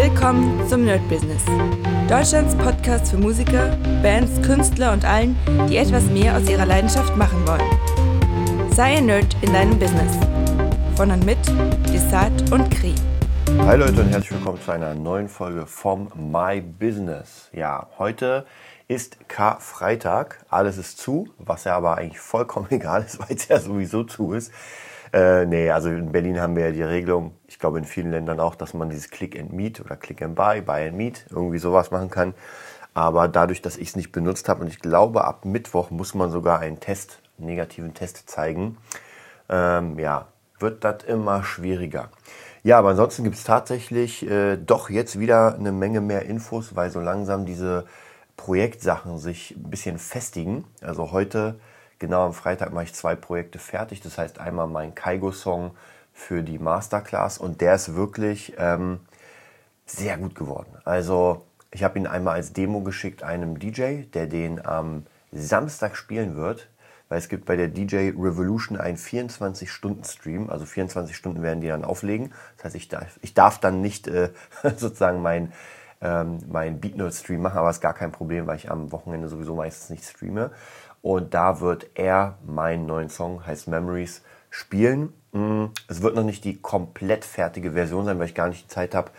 Willkommen 0.00 0.64
zum 0.68 0.84
Nerd 0.84 1.00
Business. 1.08 1.42
Deutschlands 2.08 2.54
Podcast 2.54 3.10
für 3.10 3.16
Musiker, 3.16 3.76
Bands, 4.00 4.40
Künstler 4.46 4.92
und 4.92 5.04
allen, 5.04 5.36
die 5.68 5.76
etwas 5.76 6.04
mehr 6.04 6.36
aus 6.36 6.48
ihrer 6.48 6.66
Leidenschaft 6.66 7.16
machen 7.16 7.44
wollen. 7.44 8.70
Sei 8.70 8.98
ein 8.98 9.06
Nerd 9.06 9.36
in 9.42 9.52
deinem 9.52 9.76
Business. 9.76 10.16
Von 10.94 11.10
und 11.10 11.26
mit 11.26 11.38
Desart 11.92 12.52
und 12.52 12.70
Kri. 12.70 12.94
Hi 13.58 13.76
Leute 13.76 14.02
und 14.02 14.10
herzlich 14.10 14.30
willkommen 14.30 14.60
zu 14.60 14.70
einer 14.70 14.94
neuen 14.94 15.28
Folge 15.28 15.66
vom 15.66 16.12
My 16.14 16.60
Business. 16.60 17.48
Ja, 17.52 17.88
heute 17.98 18.46
ist 18.86 19.28
Karfreitag. 19.28 20.44
Alles 20.48 20.78
ist 20.78 20.98
zu, 20.98 21.28
was 21.38 21.64
ja 21.64 21.76
aber 21.76 21.98
eigentlich 21.98 22.20
vollkommen 22.20 22.68
egal 22.70 23.02
ist, 23.02 23.18
weil 23.18 23.36
es 23.36 23.48
ja 23.48 23.58
sowieso 23.58 24.04
zu 24.04 24.32
ist. 24.32 24.52
Äh, 25.12 25.46
nee, 25.46 25.70
also 25.70 25.88
in 25.88 26.12
Berlin 26.12 26.40
haben 26.40 26.56
wir 26.56 26.66
ja 26.66 26.72
die 26.72 26.82
Regelung, 26.82 27.32
ich 27.46 27.58
glaube 27.58 27.78
in 27.78 27.84
vielen 27.84 28.10
Ländern 28.10 28.40
auch, 28.40 28.54
dass 28.54 28.74
man 28.74 28.90
dieses 28.90 29.10
Click 29.10 29.38
and 29.38 29.52
Meet 29.52 29.80
oder 29.80 29.96
Click 29.96 30.22
and 30.22 30.34
Buy, 30.34 30.60
Buy 30.60 30.88
and 30.88 30.96
Meet, 30.96 31.26
irgendwie 31.30 31.58
sowas 31.58 31.90
machen 31.90 32.10
kann. 32.10 32.34
Aber 32.94 33.28
dadurch, 33.28 33.62
dass 33.62 33.76
ich 33.76 33.88
es 33.88 33.96
nicht 33.96 34.12
benutzt 34.12 34.48
habe 34.48 34.62
und 34.62 34.68
ich 34.68 34.80
glaube, 34.80 35.24
ab 35.24 35.44
Mittwoch 35.44 35.90
muss 35.90 36.14
man 36.14 36.30
sogar 36.30 36.58
einen 36.58 36.80
Test, 36.80 37.20
einen 37.38 37.46
negativen 37.46 37.94
Test 37.94 38.28
zeigen, 38.28 38.76
ähm, 39.48 39.98
ja, 39.98 40.26
wird 40.58 40.84
das 40.84 41.04
immer 41.04 41.44
schwieriger. 41.44 42.10
Ja, 42.64 42.78
aber 42.78 42.90
ansonsten 42.90 43.24
gibt 43.24 43.36
es 43.36 43.44
tatsächlich 43.44 44.28
äh, 44.28 44.56
doch 44.56 44.90
jetzt 44.90 45.18
wieder 45.18 45.54
eine 45.54 45.72
Menge 45.72 46.00
mehr 46.00 46.26
Infos, 46.26 46.74
weil 46.74 46.90
so 46.90 47.00
langsam 47.00 47.46
diese 47.46 47.86
Projektsachen 48.36 49.18
sich 49.18 49.54
ein 49.56 49.70
bisschen 49.70 49.98
festigen. 49.98 50.64
Also 50.80 51.12
heute 51.12 51.60
Genau 51.98 52.26
am 52.26 52.32
Freitag 52.32 52.72
mache 52.72 52.84
ich 52.84 52.94
zwei 52.94 53.14
Projekte 53.16 53.58
fertig. 53.58 54.00
Das 54.00 54.18
heißt 54.18 54.38
einmal 54.38 54.66
mein 54.66 54.94
Kaigo-Song 54.94 55.72
für 56.12 56.42
die 56.42 56.58
Masterclass 56.58 57.38
und 57.38 57.60
der 57.60 57.74
ist 57.74 57.94
wirklich 57.94 58.54
ähm, 58.58 59.00
sehr 59.86 60.16
gut 60.18 60.34
geworden. 60.34 60.76
Also 60.84 61.46
ich 61.70 61.84
habe 61.84 61.98
ihn 61.98 62.06
einmal 62.06 62.34
als 62.34 62.52
Demo 62.52 62.80
geschickt 62.80 63.22
einem 63.22 63.58
DJ, 63.58 64.02
der 64.14 64.26
den 64.26 64.64
am 64.64 65.06
Samstag 65.32 65.96
spielen 65.96 66.36
wird, 66.36 66.68
weil 67.08 67.18
es 67.18 67.28
gibt 67.28 67.46
bei 67.46 67.56
der 67.56 67.68
DJ 67.68 68.10
Revolution 68.10 68.78
einen 68.78 68.96
24-Stunden-Stream, 68.96 70.50
also 70.50 70.66
24 70.66 71.16
Stunden 71.16 71.42
werden 71.42 71.60
die 71.60 71.68
dann 71.68 71.84
auflegen. 71.84 72.32
Das 72.56 72.66
heißt, 72.66 72.74
ich 72.76 72.88
darf, 72.88 73.18
ich 73.22 73.34
darf 73.34 73.58
dann 73.58 73.80
nicht 73.80 74.08
äh, 74.08 74.30
sozusagen 74.62 75.22
mein, 75.22 75.52
ähm, 76.00 76.38
mein 76.48 76.80
Beatnote-Stream 76.80 77.40
machen, 77.40 77.58
aber 77.58 77.70
ist 77.70 77.80
gar 77.80 77.94
kein 77.94 78.12
Problem, 78.12 78.46
weil 78.46 78.56
ich 78.56 78.70
am 78.70 78.92
Wochenende 78.92 79.28
sowieso 79.28 79.54
meistens 79.54 79.90
nicht 79.90 80.04
streame. 80.04 80.50
Und 81.02 81.34
da 81.34 81.60
wird 81.60 81.90
er 81.94 82.38
meinen 82.46 82.86
neuen 82.86 83.08
Song, 83.08 83.46
heißt 83.46 83.68
Memories, 83.68 84.22
spielen. 84.50 85.12
Mm, 85.32 85.66
es 85.88 86.02
wird 86.02 86.14
noch 86.14 86.24
nicht 86.24 86.44
die 86.44 86.60
komplett 86.60 87.24
fertige 87.24 87.72
Version 87.72 88.04
sein, 88.04 88.18
weil 88.18 88.26
ich 88.26 88.34
gar 88.34 88.48
nicht 88.48 88.64
die 88.64 88.68
Zeit 88.68 88.94
habe, 88.94 89.10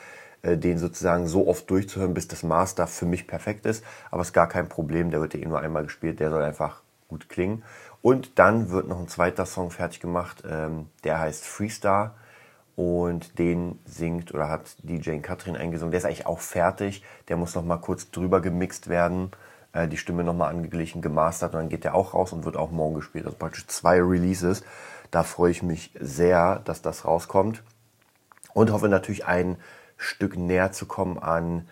äh, 0.42 0.58
den 0.58 0.78
sozusagen 0.78 1.28
so 1.28 1.48
oft 1.48 1.70
durchzuhören, 1.70 2.14
bis 2.14 2.28
das 2.28 2.44
Master 2.44 2.88
für 2.88 3.06
mich 3.06 3.28
perfekt 3.28 3.66
ist. 3.66 3.84
Aber 4.12 4.22
es 4.22 4.30
ist 4.30 4.34
gar 4.34 4.48
kein 4.48 4.70
Problem, 4.70 5.12
der 5.12 5.22
wird 5.22 5.34
ja 5.34 5.40
eh 5.40 5.46
nur 5.46 5.60
einmal 5.60 5.84
gespielt, 5.84 6.20
der 6.20 6.30
soll 6.30 6.44
einfach 6.44 6.82
gut 7.08 7.30
klingen. 7.30 7.64
Und 8.02 8.40
dann 8.40 8.70
wird 8.70 8.88
noch 8.88 9.00
ein 9.00 9.08
zweiter 9.08 9.46
Song 9.46 9.72
fertig 9.72 10.00
gemacht, 10.00 10.44
ähm, 10.50 10.88
der 11.04 11.20
heißt 11.20 11.46
Freestar 11.46 12.16
und 12.76 13.40
den 13.40 13.78
singt 13.86 14.34
oder 14.34 14.48
hat 14.48 14.78
DJ 14.84 15.18
Katrin 15.18 15.58
eingesungen. 15.58 15.92
Der 15.92 15.98
ist 15.98 16.06
eigentlich 16.06 16.28
auch 16.28 16.40
fertig, 16.40 17.04
der 17.28 17.36
muss 17.36 17.56
noch 17.56 17.66
mal 17.66 17.78
kurz 17.78 18.10
drüber 18.10 18.40
gemixt 18.40 18.88
werden 18.88 19.32
äh, 19.74 19.88
die 19.88 19.98
Stimme 19.98 20.24
nochmal 20.24 20.50
angeglichen, 20.50 21.02
gemastert 21.02 21.54
und 21.54 21.60
dann 21.60 21.70
geht 21.70 21.84
der 21.84 21.96
auch 21.96 22.14
raus 22.14 22.34
und 22.34 22.46
wird 22.46 22.58
auch 22.58 22.72
morgen 22.72 22.96
gespielt. 22.96 23.26
Also 23.26 23.38
praktisch 23.38 23.68
zwei 23.68 24.02
Releases. 24.02 24.64
Da 25.12 25.24
freue 25.24 25.52
ich 25.52 25.64
mich 25.64 25.92
sehr, 26.00 26.60
dass 26.66 26.82
das 26.82 27.06
rauskommt 27.06 27.64
und 28.54 28.72
hoffe 28.72 28.90
natürlich 28.90 29.26
ein 29.26 29.58
Stück 29.98 30.38
näher 30.38 30.72
zu 30.72 30.86
kommen 30.86 31.18
an, 31.18 31.68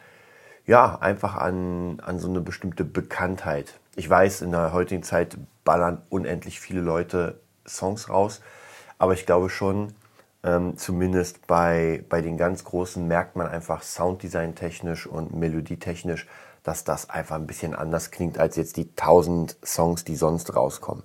ja, 0.66 0.98
einfach 1.00 1.36
an, 1.36 2.00
an 2.02 2.20
so 2.20 2.28
eine 2.28 2.42
bestimmte 2.42 2.84
Bekanntheit. 2.84 3.80
Ich 3.96 4.10
weiß, 4.10 4.42
in 4.42 4.52
der 4.52 4.74
heutigen 4.74 5.04
Zeit 5.04 5.38
ballern 5.64 6.02
unendlich 6.10 6.60
viele 6.60 6.82
Leute 6.82 7.40
Songs 7.66 8.10
raus, 8.10 8.42
aber 8.98 9.14
ich 9.14 9.26
glaube 9.26 9.50
schon, 9.50 9.94
ähm, 10.44 10.78
zumindest 10.78 11.48
bei, 11.48 12.04
bei 12.10 12.22
den 12.22 12.38
ganz 12.38 12.64
Großen 12.64 13.08
merkt 13.08 13.36
man 13.36 13.48
einfach 13.48 13.82
Sounddesign 13.82 14.56
technisch 14.56 15.08
und 15.08 15.34
melodietechnisch, 15.34 16.28
dass 16.68 16.84
das 16.84 17.10
einfach 17.10 17.36
ein 17.38 17.48
bisschen 17.48 17.74
anders 17.74 18.12
klingt 18.12 18.38
als 18.38 18.58
jetzt 18.58 18.76
die 18.76 18.94
tausend 18.94 19.56
Songs, 19.64 20.04
die 20.04 20.18
sonst 20.18 20.54
rauskommen. 20.54 21.04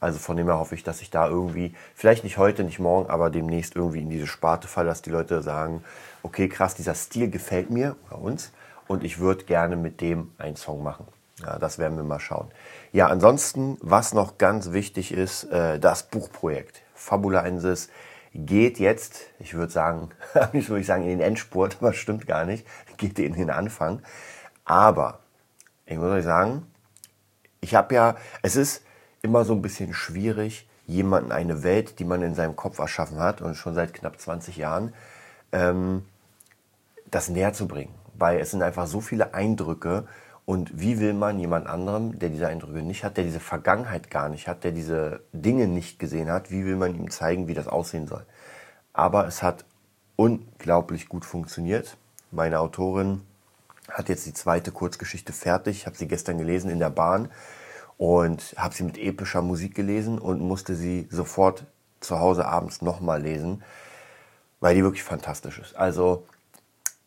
Also 0.00 0.18
von 0.18 0.36
dem 0.36 0.46
her 0.46 0.58
hoffe 0.58 0.74
ich, 0.74 0.82
dass 0.82 1.02
ich 1.02 1.10
da 1.10 1.28
irgendwie, 1.28 1.74
vielleicht 1.94 2.24
nicht 2.24 2.38
heute, 2.38 2.64
nicht 2.64 2.78
morgen, 2.78 3.10
aber 3.10 3.28
demnächst 3.28 3.76
irgendwie 3.76 4.00
in 4.00 4.08
diese 4.08 4.26
Sparte 4.26 4.66
falle, 4.66 4.88
dass 4.88 5.02
die 5.02 5.10
Leute 5.10 5.42
sagen, 5.42 5.84
okay, 6.22 6.48
krass, 6.48 6.74
dieser 6.74 6.94
Stil 6.94 7.30
gefällt 7.30 7.68
mir 7.68 7.96
bei 8.08 8.16
uns 8.16 8.50
und 8.88 9.04
ich 9.04 9.18
würde 9.18 9.44
gerne 9.44 9.76
mit 9.76 10.00
dem 10.00 10.32
einen 10.38 10.56
Song 10.56 10.82
machen. 10.82 11.06
Ja, 11.40 11.58
das 11.58 11.78
werden 11.78 11.98
wir 11.98 12.04
mal 12.04 12.20
schauen. 12.20 12.48
Ja, 12.92 13.08
ansonsten, 13.08 13.76
was 13.82 14.14
noch 14.14 14.38
ganz 14.38 14.72
wichtig 14.72 15.12
ist, 15.12 15.44
äh, 15.44 15.78
das 15.78 16.04
Buchprojekt 16.04 16.80
Fabula 16.94 17.44
Ensis 17.44 17.90
geht 18.34 18.78
jetzt, 18.78 19.26
ich 19.38 19.52
würde 19.52 19.72
sagen, 19.72 20.10
nicht 20.52 20.70
würde 20.70 20.80
ich 20.80 20.86
sagen 20.86 21.02
in 21.02 21.10
den 21.10 21.20
Endspurt, 21.20 21.76
aber 21.80 21.92
stimmt 21.92 22.26
gar 22.26 22.46
nicht, 22.46 22.66
geht 22.96 23.18
in 23.18 23.34
den 23.34 23.50
Anfang. 23.50 24.00
Aber 24.64 25.20
ich 25.86 25.96
muss 25.98 26.10
euch 26.10 26.24
sagen, 26.24 26.66
ich 27.60 27.74
habe 27.74 27.94
ja, 27.94 28.16
es 28.42 28.56
ist 28.56 28.84
immer 29.22 29.44
so 29.44 29.54
ein 29.54 29.62
bisschen 29.62 29.94
schwierig, 29.94 30.68
jemanden 30.86 31.32
eine 31.32 31.62
Welt, 31.62 31.98
die 31.98 32.04
man 32.04 32.22
in 32.22 32.34
seinem 32.34 32.56
Kopf 32.56 32.78
erschaffen 32.78 33.18
hat 33.18 33.40
und 33.40 33.54
schon 33.54 33.74
seit 33.74 33.94
knapp 33.94 34.20
20 34.20 34.56
Jahren, 34.56 34.92
ähm, 35.52 36.04
das 37.10 37.28
näher 37.28 37.52
zu 37.52 37.66
bringen. 37.66 37.94
Weil 38.14 38.38
es 38.38 38.50
sind 38.50 38.62
einfach 38.62 38.86
so 38.86 39.00
viele 39.00 39.34
Eindrücke 39.34 40.06
und 40.46 40.78
wie 40.78 41.00
will 41.00 41.14
man 41.14 41.38
jemand 41.38 41.66
anderem, 41.66 42.18
der 42.18 42.28
diese 42.28 42.48
Eindrücke 42.48 42.82
nicht 42.82 43.02
hat, 43.02 43.16
der 43.16 43.24
diese 43.24 43.40
Vergangenheit 43.40 44.10
gar 44.10 44.28
nicht 44.28 44.46
hat, 44.46 44.62
der 44.62 44.72
diese 44.72 45.20
Dinge 45.32 45.66
nicht 45.66 45.98
gesehen 45.98 46.30
hat, 46.30 46.50
wie 46.50 46.64
will 46.66 46.76
man 46.76 46.94
ihm 46.94 47.10
zeigen, 47.10 47.48
wie 47.48 47.54
das 47.54 47.66
aussehen 47.66 48.06
soll. 48.06 48.26
Aber 48.92 49.26
es 49.26 49.42
hat 49.42 49.64
unglaublich 50.16 51.08
gut 51.08 51.24
funktioniert. 51.24 51.96
Meine 52.30 52.60
Autorin 52.60 53.22
hat 53.90 54.08
jetzt 54.08 54.26
die 54.26 54.34
zweite 54.34 54.72
Kurzgeschichte 54.72 55.32
fertig. 55.32 55.86
Habe 55.86 55.96
sie 55.96 56.08
gestern 56.08 56.38
gelesen 56.38 56.70
in 56.70 56.78
der 56.78 56.90
Bahn 56.90 57.28
und 57.96 58.54
habe 58.56 58.74
sie 58.74 58.84
mit 58.84 58.98
epischer 58.98 59.42
Musik 59.42 59.74
gelesen 59.74 60.18
und 60.18 60.40
musste 60.40 60.74
sie 60.74 61.06
sofort 61.10 61.64
zu 62.00 62.20
Hause 62.20 62.46
abends 62.46 62.82
nochmal 62.82 63.22
lesen, 63.22 63.62
weil 64.60 64.74
die 64.74 64.82
wirklich 64.82 65.02
fantastisch 65.02 65.58
ist. 65.58 65.76
Also 65.76 66.26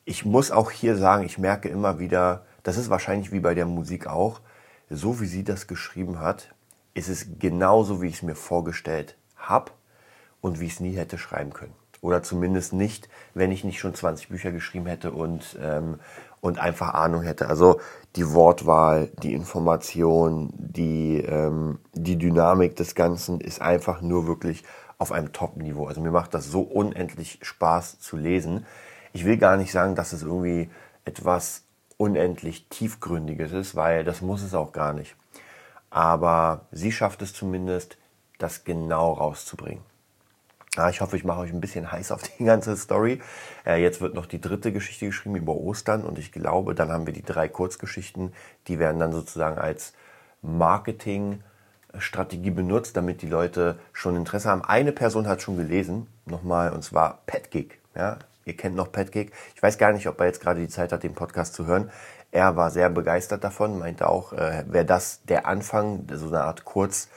ich 0.05 0.25
muss 0.25 0.51
auch 0.51 0.71
hier 0.71 0.95
sagen, 0.95 1.25
ich 1.25 1.37
merke 1.37 1.69
immer 1.69 1.99
wieder, 1.99 2.45
das 2.63 2.77
ist 2.77 2.89
wahrscheinlich 2.89 3.31
wie 3.31 3.39
bei 3.39 3.53
der 3.53 3.65
Musik 3.65 4.07
auch, 4.07 4.41
so 4.89 5.19
wie 5.19 5.25
sie 5.25 5.43
das 5.43 5.67
geschrieben 5.67 6.19
hat, 6.19 6.53
ist 6.93 7.09
es 7.09 7.27
genauso, 7.39 8.01
wie 8.01 8.07
ich 8.07 8.15
es 8.15 8.23
mir 8.23 8.35
vorgestellt 8.35 9.15
habe 9.35 9.71
und 10.41 10.59
wie 10.59 10.65
ich 10.65 10.73
es 10.73 10.79
nie 10.79 10.95
hätte 10.95 11.17
schreiben 11.17 11.53
können. 11.53 11.75
Oder 12.01 12.23
zumindest 12.23 12.73
nicht, 12.73 13.09
wenn 13.33 13.51
ich 13.51 13.63
nicht 13.63 13.79
schon 13.79 13.95
20 13.95 14.29
Bücher 14.29 14.51
geschrieben 14.51 14.85
hätte 14.85 15.11
und, 15.11 15.57
ähm, 15.61 15.99
und 16.41 16.59
einfach 16.59 16.93
Ahnung 16.93 17.21
hätte. 17.23 17.47
Also 17.47 17.79
die 18.15 18.33
Wortwahl, 18.33 19.09
die 19.21 19.33
Information, 19.33 20.49
die, 20.57 21.17
ähm, 21.21 21.79
die 21.93 22.17
Dynamik 22.17 22.75
des 22.75 22.95
Ganzen 22.95 23.41
ist 23.41 23.61
einfach 23.61 24.01
nur 24.01 24.27
wirklich 24.27 24.63
auf 24.97 25.11
einem 25.11 25.33
Top-Niveau. 25.33 25.87
Also 25.87 26.01
mir 26.01 26.11
macht 26.11 26.33
das 26.33 26.45
so 26.49 26.61
unendlich 26.61 27.39
Spaß 27.41 27.99
zu 27.99 28.17
lesen. 28.17 28.65
Ich 29.13 29.25
will 29.25 29.37
gar 29.37 29.57
nicht 29.57 29.71
sagen, 29.71 29.95
dass 29.95 30.13
es 30.13 30.23
irgendwie 30.23 30.69
etwas 31.05 31.63
unendlich 31.97 32.67
tiefgründiges 32.69 33.51
ist, 33.51 33.75
weil 33.75 34.03
das 34.03 34.21
muss 34.21 34.41
es 34.41 34.53
auch 34.53 34.71
gar 34.71 34.93
nicht. 34.93 35.15
Aber 35.89 36.67
sie 36.71 36.91
schafft 36.91 37.21
es 37.21 37.33
zumindest, 37.33 37.97
das 38.37 38.63
genau 38.63 39.13
rauszubringen. 39.13 39.83
Ja, 40.77 40.89
ich 40.89 41.01
hoffe, 41.01 41.17
ich 41.17 41.23
mache 41.23 41.39
euch 41.39 41.51
ein 41.51 41.59
bisschen 41.59 41.91
heiß 41.91 42.11
auf 42.11 42.21
die 42.21 42.45
ganze 42.45 42.77
Story. 42.77 43.19
Äh, 43.65 43.81
jetzt 43.81 43.99
wird 43.99 44.13
noch 44.13 44.27
die 44.27 44.39
dritte 44.39 44.71
Geschichte 44.71 45.07
geschrieben 45.07 45.35
über 45.35 45.55
Ostern 45.55 46.03
und 46.03 46.19
ich 46.19 46.31
glaube, 46.31 46.75
dann 46.75 46.91
haben 46.91 47.07
wir 47.07 47.13
die 47.13 47.23
drei 47.23 47.47
Kurzgeschichten, 47.47 48.31
die 48.67 48.77
werden 48.77 48.99
dann 48.99 49.11
sozusagen 49.11 49.57
als 49.57 49.93
Marketingstrategie 50.43 52.51
benutzt, 52.51 52.95
damit 52.95 53.23
die 53.23 53.27
Leute 53.27 53.79
schon 53.91 54.15
Interesse 54.15 54.49
haben. 54.49 54.63
Eine 54.63 54.91
Person 54.91 55.27
hat 55.27 55.41
schon 55.41 55.57
gelesen, 55.57 56.05
nochmal, 56.27 56.71
und 56.71 56.83
zwar 56.83 57.23
Petgig. 57.25 57.79
Ja, 57.95 58.19
ihr 58.45 58.55
kennt 58.55 58.75
noch 58.75 58.91
Petgig. 58.91 59.31
Ich 59.55 59.63
weiß 59.63 59.79
gar 59.79 59.93
nicht, 59.93 60.07
ob 60.07 60.19
er 60.19 60.27
jetzt 60.27 60.41
gerade 60.41 60.59
die 60.59 60.67
Zeit 60.67 60.91
hat, 60.91 61.01
den 61.01 61.15
Podcast 61.15 61.55
zu 61.55 61.65
hören. 61.65 61.89
Er 62.31 62.55
war 62.55 62.69
sehr 62.69 62.91
begeistert 62.91 63.43
davon, 63.43 63.79
meinte 63.79 64.07
auch, 64.07 64.31
äh, 64.33 64.63
wäre 64.67 64.85
das 64.85 65.23
der 65.23 65.47
Anfang, 65.47 66.05
so 66.13 66.27
eine 66.27 66.41
Art 66.41 66.65
Kurz- 66.65 67.09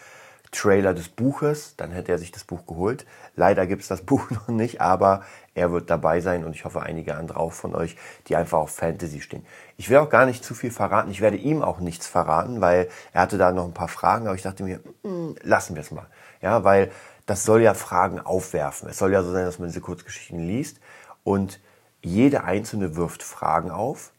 Trailer 0.53 0.95
des 0.95 1.09
Buches, 1.09 1.75
dann 1.77 1.93
hätte 1.93 2.11
er 2.11 2.19
sich 2.19 2.33
das 2.33 2.45
Buch 2.45 2.67
geholt. 2.67 3.07
Leider 3.37 3.67
gibt 3.67 3.83
es 3.83 3.89
das 3.89 4.03
Buch 4.07 4.31
noch 4.31 4.49
nicht, 4.49 4.81
aber 4.81 5.23
er 5.55 5.71
wird 5.73 5.91
dabei 5.91 6.21
sein 6.21 6.45
und 6.45 6.55
ich 6.55 6.65
hoffe 6.65 6.83
einige 6.83 7.17
andere 7.17 7.39
auch 7.39 7.53
von 7.53 7.75
euch, 7.75 7.97
die 8.27 8.37
einfach 8.37 8.59
auf 8.59 8.71
Fantasy 8.71 9.21
stehen. 9.21 9.47
Ich 9.77 9.91
will 9.91 9.99
auch 9.99 10.11
gar 10.11 10.27
nicht 10.27 10.45
zu 10.45 10.55
viel 10.55 10.71
verraten, 10.71 11.11
ich 11.11 11.21
werde 11.21 11.37
ihm 11.37 11.63
auch 11.63 11.81
nichts 11.81 12.07
verraten, 12.07 12.61
weil 12.61 12.89
er 13.13 13.23
hatte 13.23 13.39
da 13.39 13.53
noch 13.53 13.65
ein 13.65 13.75
paar 13.75 13.89
Fragen, 13.89 14.27
aber 14.27 14.35
ich 14.35 14.43
dachte 14.43 14.65
mir, 14.65 14.81
mm, 15.03 15.37
lassen 15.43 15.77
wir 15.77 15.83
es 15.83 15.91
mal. 15.91 16.07
Ja, 16.43 16.65
weil 16.65 16.91
das 17.27 17.45
soll 17.45 17.63
ja 17.63 17.75
Fragen 17.75 18.19
aufwerfen. 18.19 18.89
Es 18.89 18.99
soll 18.99 19.13
ja 19.13 19.23
so 19.23 19.31
sein, 19.31 19.45
dass 19.45 19.59
man 19.59 19.69
diese 19.69 19.81
Kurzgeschichten 19.81 20.41
liest 20.41 20.81
und 21.23 21.61
jede 22.03 22.45
einzelne 22.45 22.97
wirft 22.97 23.23
Fragen 23.23 23.71
auf, 23.71 24.13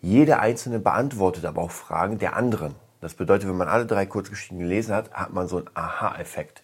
jede 0.00 0.38
einzelne 0.38 0.78
beantwortet 0.78 1.44
aber 1.44 1.62
auch 1.62 1.70
Fragen 1.70 2.18
der 2.18 2.36
anderen. 2.36 2.74
Das 3.02 3.14
bedeutet, 3.14 3.48
wenn 3.48 3.56
man 3.56 3.68
alle 3.68 3.84
drei 3.84 4.06
Kurzgeschichten 4.06 4.60
gelesen 4.60 4.94
hat, 4.94 5.12
hat 5.12 5.32
man 5.32 5.48
so 5.48 5.58
einen 5.58 5.68
Aha-Effekt. 5.74 6.62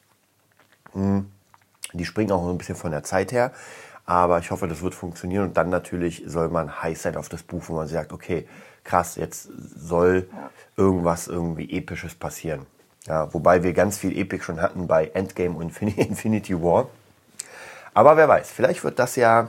Hm. 0.93 1.31
Die 1.93 2.05
springen 2.05 2.31
auch 2.31 2.49
ein 2.49 2.56
bisschen 2.56 2.76
von 2.76 2.93
der 2.93 3.02
Zeit 3.02 3.32
her, 3.32 3.50
aber 4.06 4.38
ich 4.38 4.50
hoffe, 4.52 4.69
das 4.69 4.81
wird 4.81 4.94
funktionieren. 4.94 5.49
Und 5.49 5.56
dann 5.56 5.69
natürlich 5.69 6.23
soll 6.26 6.49
man 6.49 6.81
heiß 6.81 7.02
sein 7.02 7.17
auf 7.17 7.29
das 7.29 7.43
Buch, 7.43 7.64
wo 7.67 7.75
man 7.75 7.88
sagt, 7.88 8.12
okay, 8.12 8.46
krass, 8.85 9.17
jetzt 9.17 9.49
soll 9.76 10.29
irgendwas 10.76 11.26
irgendwie 11.26 11.76
Episches 11.76 12.14
passieren. 12.14 12.67
Ja, 13.06 13.34
wobei 13.34 13.64
wir 13.64 13.73
ganz 13.73 13.99
viel 13.99 14.17
Epic 14.17 14.44
schon 14.44 14.62
hatten 14.62 14.87
bei 14.87 15.06
Endgame 15.08 15.56
und 15.56 15.76
Infinity 15.82 16.62
War. 16.62 16.88
Aber 17.94 18.17
wer 18.17 18.29
weiß, 18.29 18.52
vielleicht 18.52 18.84
wird 18.84 19.00
das 19.00 19.17
ja 19.17 19.49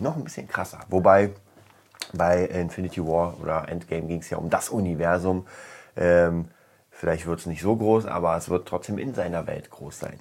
noch 0.00 0.16
ein 0.16 0.24
bisschen 0.24 0.48
krasser. 0.48 0.80
Wobei 0.88 1.30
bei 2.12 2.44
Infinity 2.44 3.04
War 3.04 3.40
oder 3.40 3.68
Endgame 3.68 4.06
ging 4.06 4.20
es 4.20 4.30
ja 4.30 4.38
um 4.38 4.50
das 4.50 4.68
Universum. 4.68 5.46
Ähm, 5.96 6.46
vielleicht 6.90 7.26
wird 7.26 7.40
es 7.40 7.46
nicht 7.46 7.62
so 7.62 7.76
groß, 7.76 8.06
aber 8.06 8.36
es 8.36 8.48
wird 8.48 8.68
trotzdem 8.68 8.98
in 8.98 9.14
seiner 9.14 9.46
Welt 9.46 9.70
groß 9.70 9.98
sein. 9.98 10.18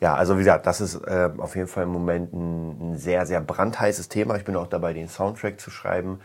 Ja, 0.00 0.14
also 0.14 0.34
wie 0.34 0.40
gesagt, 0.40 0.66
das 0.66 0.80
ist 0.80 0.96
äh, 1.06 1.30
auf 1.38 1.54
jeden 1.54 1.68
Fall 1.68 1.84
im 1.84 1.90
Moment 1.90 2.32
ein, 2.32 2.92
ein, 2.92 2.98
sehr, 2.98 3.24
sehr 3.24 3.40
brandheißes 3.40 4.08
Thema. 4.08 4.36
Ich 4.36 4.44
bin 4.44 4.56
auch 4.56 4.66
dabei, 4.66 4.92
den 4.92 5.08
Soundtrack 5.08 5.60
zu 5.60 5.70
schreiben, 5.70 6.20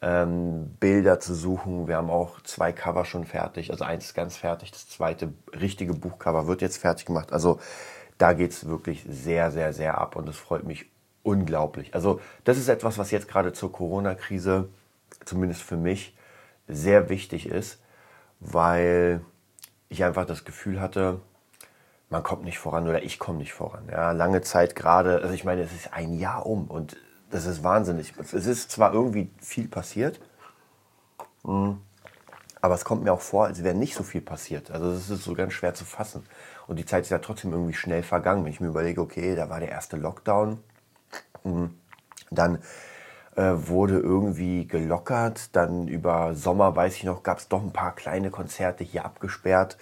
ähm, 0.00 0.76
Bilder 0.80 1.20
zu 1.20 1.34
suchen. 1.34 1.88
Wir 1.88 1.96
haben 1.96 2.08
auch 2.08 2.40
zwei 2.42 2.72
Cover 2.72 3.04
schon 3.04 3.24
fertig. 3.24 3.70
Also 3.70 3.84
eins 3.84 4.06
ist 4.06 4.14
ganz 4.14 4.38
fertig, 4.38 4.70
das 4.70 4.88
zweite 4.88 5.34
richtige 5.60 5.92
Buchcover 5.92 6.46
wird 6.46 6.62
jetzt 6.62 6.78
fertig 6.78 7.04
gemacht. 7.04 7.32
Also 7.32 7.58
da 8.16 8.32
geht 8.32 8.52
es 8.52 8.66
wirklich 8.66 9.04
sehr, 9.06 9.50
sehr, 9.50 9.74
sehr 9.74 9.98
ab 9.98 10.16
und 10.16 10.28
es 10.28 10.36
freut 10.36 10.64
mich 10.64 10.86
unglaublich. 11.28 11.94
Also 11.94 12.20
das 12.44 12.56
ist 12.58 12.68
etwas, 12.68 12.98
was 12.98 13.10
jetzt 13.10 13.28
gerade 13.28 13.52
zur 13.52 13.70
Corona-Krise, 13.70 14.68
zumindest 15.24 15.62
für 15.62 15.76
mich, 15.76 16.16
sehr 16.66 17.08
wichtig 17.08 17.46
ist, 17.46 17.80
weil 18.40 19.20
ich 19.88 20.04
einfach 20.04 20.26
das 20.26 20.44
Gefühl 20.44 20.80
hatte, 20.80 21.20
man 22.10 22.22
kommt 22.22 22.44
nicht 22.44 22.58
voran 22.58 22.88
oder 22.88 23.02
ich 23.02 23.18
komme 23.18 23.38
nicht 23.38 23.52
voran. 23.52 23.88
Ja, 23.90 24.12
lange 24.12 24.40
Zeit 24.40 24.74
gerade, 24.74 25.20
also 25.22 25.34
ich 25.34 25.44
meine, 25.44 25.62
es 25.62 25.72
ist 25.72 25.92
ein 25.92 26.14
Jahr 26.14 26.46
um 26.46 26.66
und 26.66 26.96
das 27.30 27.44
ist 27.44 27.62
wahnsinnig. 27.62 28.14
Es 28.18 28.32
ist 28.32 28.70
zwar 28.70 28.94
irgendwie 28.94 29.30
viel 29.38 29.68
passiert, 29.68 30.20
hm, 31.44 31.78
aber 32.60 32.74
es 32.74 32.84
kommt 32.84 33.04
mir 33.04 33.12
auch 33.12 33.20
vor, 33.20 33.46
als 33.46 33.62
wäre 33.62 33.74
nicht 33.74 33.94
so 33.94 34.02
viel 34.02 34.22
passiert. 34.22 34.70
Also 34.70 34.90
es 34.90 35.10
ist 35.10 35.24
so 35.24 35.34
ganz 35.34 35.52
schwer 35.52 35.74
zu 35.74 35.84
fassen. 35.84 36.24
Und 36.66 36.76
die 36.76 36.86
Zeit 36.86 37.04
ist 37.04 37.10
ja 37.10 37.18
trotzdem 37.18 37.52
irgendwie 37.52 37.74
schnell 37.74 38.02
vergangen. 38.02 38.44
Wenn 38.44 38.52
ich 38.52 38.60
mir 38.60 38.68
überlege, 38.68 39.00
okay, 39.00 39.36
da 39.36 39.48
war 39.48 39.60
der 39.60 39.70
erste 39.70 39.96
Lockdown, 39.96 40.58
dann 42.30 42.58
äh, 43.36 43.52
wurde 43.54 43.98
irgendwie 43.98 44.66
gelockert. 44.66 45.54
Dann 45.54 45.88
über 45.88 46.34
Sommer, 46.34 46.74
weiß 46.74 46.96
ich 46.96 47.04
noch, 47.04 47.22
gab 47.22 47.38
es 47.38 47.48
doch 47.48 47.62
ein 47.62 47.72
paar 47.72 47.94
kleine 47.94 48.30
Konzerte 48.30 48.84
hier 48.84 49.04
abgesperrt. 49.04 49.78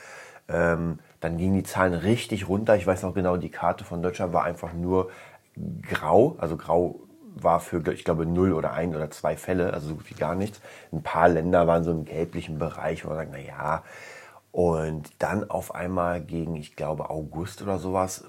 Ähm, 0.49 0.99
dann 1.21 1.39
gingen 1.39 1.55
die 1.55 1.63
Zahlen 1.63 1.95
richtig 1.95 2.49
runter. 2.49 2.77
Ich 2.77 2.87
weiß 2.87 3.03
noch 3.03 3.15
genau, 3.15 3.37
die 3.37 3.51
Karte 3.51 3.85
von 3.85 4.03
Deutschland 4.03 4.33
war 4.33 4.45
einfach 4.45 4.73
nur 4.73 5.11
grau. 5.83 6.37
Also 6.39 6.57
grau 6.57 7.01
war 7.35 7.61
für, 7.61 7.87
ich 7.93 8.05
glaube, 8.05 8.27
null 8.27 8.53
oder 8.53 8.73
ein 8.73 8.95
oder 8.95 9.11
zwei 9.11 9.37
Fälle, 9.37 9.73
also 9.73 9.89
so 9.89 9.95
gut 9.97 10.11
wie 10.11 10.15
gar 10.15 10.35
nichts. 10.35 10.61
Ein 10.93 11.03
paar 11.03 11.29
Länder 11.29 11.67
waren 11.67 11.85
so 11.85 11.91
im 11.91 12.05
gelblichen 12.05 12.59
Bereich, 12.59 13.05
wo 13.05 13.09
man 13.09 13.19
sagt, 13.19 13.31
na 13.33 13.39
ja. 13.39 13.83
Und 14.53 15.11
dann 15.19 15.51
auf 15.51 15.75
einmal 15.75 16.23
gegen, 16.23 16.57
ich 16.57 16.77
glaube, 16.77 17.11
August 17.11 17.61
oder 17.61 17.79
sowas, 17.79 18.25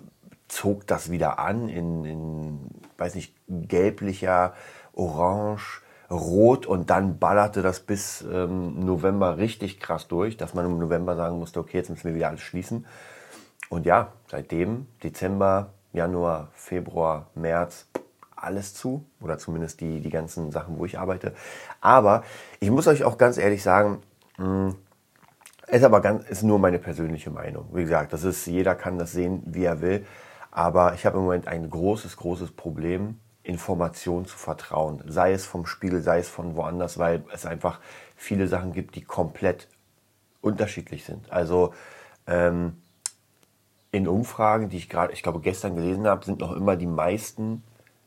zog 0.47 0.87
das 0.87 1.11
wieder 1.11 1.39
an 1.39 1.69
in, 1.69 2.05
in 2.05 2.59
weiß 2.97 3.15
nicht, 3.15 3.35
gelblicher, 3.47 4.53
orange, 4.93 5.81
rot 6.09 6.65
und 6.65 6.89
dann 6.89 7.19
ballerte 7.19 7.61
das 7.61 7.81
bis 7.81 8.21
ähm, 8.21 8.79
November 8.79 9.37
richtig 9.37 9.79
krass 9.79 10.07
durch, 10.07 10.37
dass 10.37 10.53
man 10.53 10.65
im 10.65 10.79
November 10.79 11.15
sagen 11.15 11.37
musste, 11.37 11.59
okay, 11.59 11.77
jetzt 11.77 11.89
müssen 11.89 12.05
wir 12.05 12.15
wieder 12.15 12.29
alles 12.29 12.41
schließen. 12.41 12.85
Und 13.69 13.85
ja, 13.85 14.13
seitdem, 14.27 14.87
Dezember, 15.03 15.73
Januar, 15.91 16.49
Februar, 16.53 17.27
März, 17.35 17.87
alles 18.35 18.73
zu 18.73 19.03
oder 19.19 19.37
zumindest 19.37 19.81
die, 19.81 19.99
die 19.99 20.09
ganzen 20.09 20.51
Sachen, 20.51 20.77
wo 20.77 20.85
ich 20.85 20.97
arbeite. 20.97 21.33
Aber 21.81 22.23
ich 22.59 22.69
muss 22.69 22.87
euch 22.87 23.03
auch 23.03 23.17
ganz 23.17 23.37
ehrlich 23.37 23.63
sagen, 23.63 24.01
mh, 24.37 24.45
hm, 24.45 24.75
ist 25.69 25.83
aber 25.83 25.99
ganz, 25.99 26.29
ist 26.29 26.43
nur 26.43 26.59
meine 26.59 26.79
persönliche 26.79 27.29
Meinung. 27.29 27.65
Wie 27.73 27.81
gesagt, 27.81 28.13
das 28.13 28.23
ist, 28.23 28.45
jeder 28.45 28.73
kann 28.73 28.97
das 28.97 29.11
sehen, 29.11 29.43
wie 29.45 29.65
er 29.65 29.81
will. 29.81 30.05
Aber 30.57 30.95
ich 30.95 31.05
habe 31.05 31.17
im 31.17 31.23
Moment 31.25 31.47
ein 31.47 31.69
großes, 31.69 32.17
großes 32.17 32.49
Problem 32.53 33.19
Informationen 33.43 34.25
zu 34.25 34.35
vertrauen. 34.35 35.03
Sei 35.05 35.31
es 35.31 35.45
vom 35.45 35.67
Spiegel, 35.67 36.01
sei 36.01 36.17
es 36.17 36.29
von 36.29 36.55
woanders, 36.55 36.97
weil 36.97 37.23
es 37.31 37.45
einfach 37.45 37.79
viele 38.15 38.47
Sachen 38.47 38.73
gibt, 38.73 38.95
die 38.95 39.03
komplett 39.03 39.67
unterschiedlich 40.41 41.05
sind. 41.05 41.31
Also 41.31 41.75
ähm, 42.25 42.81
in 43.91 44.07
Umfragen, 44.07 44.69
die 44.69 44.77
ich 44.77 44.89
gerade, 44.89 45.13
ich 45.13 45.21
glaube 45.21 45.41
gestern 45.41 45.75
gelesen 45.75 46.07
habe, 46.07 46.25
sind 46.25 46.39
noch 46.39 46.53
immer 46.53 46.75
die 46.75 46.87
meisten 46.87 47.61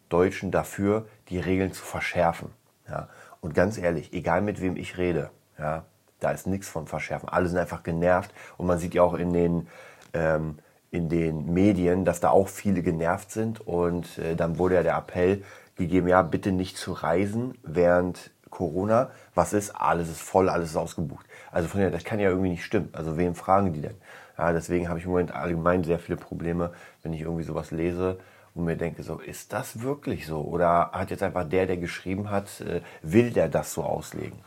Deutschen 0.09 0.51
dafür, 0.51 1.07
die 1.29 1.39
Regeln 1.39 1.73
zu 1.73 1.85
verschärfen. 1.85 2.51
Ja? 2.89 3.09
Und 3.41 3.55
ganz 3.55 3.79
ehrlich, 3.79 4.13
egal 4.13 4.41
mit 4.41 4.61
wem 4.61 4.75
ich 4.75 4.99
rede, 4.99 5.31
ja, 5.57 5.85
da 6.19 6.33
ist 6.33 6.49
nichts 6.49 6.69
von 6.69 6.89
verschärfen. 6.89 7.29
Alle 7.29 7.49
sind 7.49 7.59
einfach 7.59 7.85
genervt 7.85 8.35
und 8.57 8.67
man 8.67 8.81
sieht 8.81 8.95
ja 8.95 9.05
auch 9.05 9.15
in 9.15 9.33
den 9.33 9.69
ähm, 10.15 10.59
in 10.91 11.09
den 11.09 11.53
Medien, 11.53 12.05
dass 12.05 12.21
da 12.21 12.31
auch 12.31 12.49
viele 12.49 12.83
genervt 12.83 13.31
sind. 13.31 13.61
Und 13.61 14.19
äh, 14.19 14.35
dann 14.35 14.59
wurde 14.59 14.77
ja 14.77 14.83
der 14.83 14.97
Appell 14.97 15.43
gegeben, 15.77 16.09
ja, 16.09 16.23
bitte 16.23 16.53
nicht 16.53 16.77
zu 16.77 16.93
reisen 16.93 17.57
während 17.63 18.31
Corona. 18.51 19.11
Was 19.35 19.53
ist? 19.53 19.71
Alles 19.71 20.09
ist 20.09 20.21
voll, 20.21 20.49
alles 20.49 20.71
ist 20.71 20.77
ausgebucht. 20.77 21.27
Also 21.53 21.69
von 21.69 21.81
daher, 21.81 21.93
das 21.93 22.05
kann 22.05 22.21
ja 22.21 22.29
irgendwie 22.29 22.51
nicht 22.51 22.65
stimmen. 22.65 22.91
Also 22.93 23.17
wem 23.17 23.35
fragen 23.35 23.73
die 23.73 23.81
denn? 23.81 23.97
Ja, 24.37 24.53
deswegen 24.53 24.89
habe 24.89 24.99
ich 24.99 25.05
im 25.05 25.11
Moment 25.11 25.35
allgemein 25.35 25.85
sehr 25.85 25.99
viele 25.99 26.17
Probleme, 26.17 26.73
wenn 27.03 27.13
ich 27.13 27.21
irgendwie 27.21 27.45
sowas 27.45 27.71
lese 27.71 28.19
und 28.55 28.65
mir 28.65 28.77
denke, 28.77 29.03
so, 29.03 29.19
ist 29.19 29.53
das 29.53 29.83
wirklich 29.83 30.27
so? 30.27 30.41
Oder 30.41 30.91
hat 30.93 31.11
jetzt 31.11 31.23
einfach 31.23 31.49
der, 31.49 31.67
der 31.67 31.77
geschrieben 31.77 32.31
hat, 32.31 32.61
äh, 32.61 32.81
will 33.03 33.31
der 33.31 33.49
das 33.49 33.73
so 33.73 33.83
auslegen? 33.83 34.39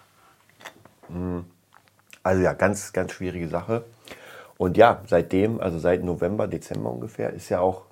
Hm. 1.08 1.46
Also 2.22 2.42
ja, 2.42 2.54
ganz, 2.54 2.94
ganz 2.94 3.12
schwierige 3.12 3.48
Sache. 3.48 3.84
Und 4.58 4.78
ja, 4.78 5.02
seitdem, 5.08 5.60
also 5.60 5.80
seit 5.80 6.04
November, 6.04 6.48
Dezember 6.48 6.90
ungefähr, 6.90 7.32
ist 7.32 7.50
ja 7.50 7.60
auch 7.60 7.84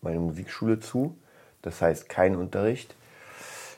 meine 0.00 0.18
Musikschule 0.18 0.80
zu. 0.80 1.16
Das 1.62 1.80
heißt, 1.80 2.08
kein 2.08 2.36
Unterricht. 2.36 2.94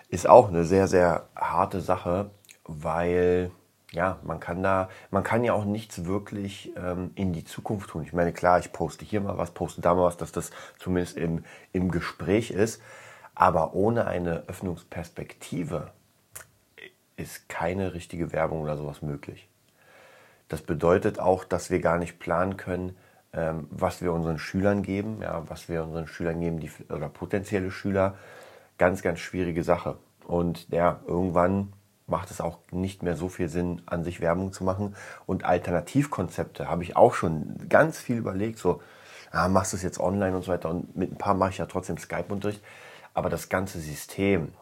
Ist 0.09 0.29
auch 0.29 0.49
eine 0.49 0.65
sehr, 0.65 0.89
sehr 0.89 1.29
harte 1.37 1.81
Sache, 1.81 2.31
weil 2.65 3.51
ja, 3.93 4.19
man 4.23 4.39
kann 4.39 4.63
da, 4.63 4.89
man 5.11 5.25
kann 5.25 5.45
ja 5.45 5.53
auch 5.53 5.65
nichts 5.65 6.05
wirklich 6.05 6.73
ähm, 6.77 7.11
in 7.15 7.33
die 7.33 7.45
Zukunft 7.45 7.91
tun. 7.91 8.03
Ich 8.05 8.13
meine, 8.13 8.33
klar, 8.33 8.59
ich 8.59 8.73
poste 8.73 9.05
hier 9.05 9.21
mal 9.21 9.37
was, 9.37 9.51
poste 9.51 9.81
da 9.81 9.95
mal 9.95 10.05
was, 10.05 10.17
dass 10.17 10.33
das 10.33 10.51
zumindest 10.79 11.17
im, 11.17 11.45
im 11.73 11.91
Gespräch 11.91 12.51
ist. 12.51 12.81
Aber 13.35 13.75
ohne 13.75 14.07
eine 14.07 14.45
Öffnungsperspektive 14.49 15.91
ist 17.17 17.49
keine 17.49 17.95
richtige 17.95 18.33
Werbung 18.33 18.63
oder 18.63 18.77
sowas 18.77 19.03
möglich. 19.03 19.50
Das 20.51 20.63
bedeutet 20.63 21.21
auch, 21.21 21.45
dass 21.45 21.71
wir 21.71 21.79
gar 21.79 21.97
nicht 21.97 22.19
planen 22.19 22.57
können, 22.57 22.97
ähm, 23.33 23.69
was 23.71 24.03
wir 24.03 24.13
unseren 24.13 24.39
Schülern 24.39 24.83
geben, 24.83 25.23
ja, 25.23 25.49
was 25.49 25.69
wir 25.69 25.85
unseren 25.85 26.09
Schülern 26.09 26.41
geben, 26.41 26.59
die, 26.59 26.71
oder 26.93 27.09
potenzielle 27.09 27.71
Schüler. 27.71 28.17
Ganz, 28.77 29.01
ganz 29.01 29.21
schwierige 29.21 29.63
Sache. 29.63 29.97
Und 30.27 30.69
ja, 30.71 31.01
irgendwann 31.07 31.73
macht 32.09 32.33
es 32.33 32.41
auch 32.41 32.59
nicht 32.73 33.05
mehr 33.05 33.15
so 33.15 33.29
viel 33.29 33.49
Sinn, 33.49 33.83
an 33.87 34.03
sich 34.03 34.21
Werbung 34.21 34.53
zu 34.53 34.65
machen. 34.65 34.97
Und 35.25 35.45
Alternativkonzepte 35.45 36.69
habe 36.69 36.83
ich 36.83 36.97
auch 36.97 37.15
schon 37.15 37.69
ganz 37.69 37.99
viel 37.99 38.17
überlegt. 38.17 38.59
So, 38.59 38.83
ah, 39.31 39.47
machst 39.47 39.73
du 39.73 39.77
es 39.77 39.85
jetzt 39.85 40.01
online 40.01 40.35
und 40.35 40.43
so 40.43 40.51
weiter. 40.51 40.69
Und 40.69 40.97
mit 40.97 41.13
ein 41.13 41.17
paar 41.17 41.35
mache 41.35 41.51
ich 41.51 41.59
ja 41.59 41.67
trotzdem 41.67 41.97
Skype-Unterricht. 41.97 42.61
Aber 43.15 43.31
das 43.31 43.49
ganze 43.49 43.79
System 43.79 44.53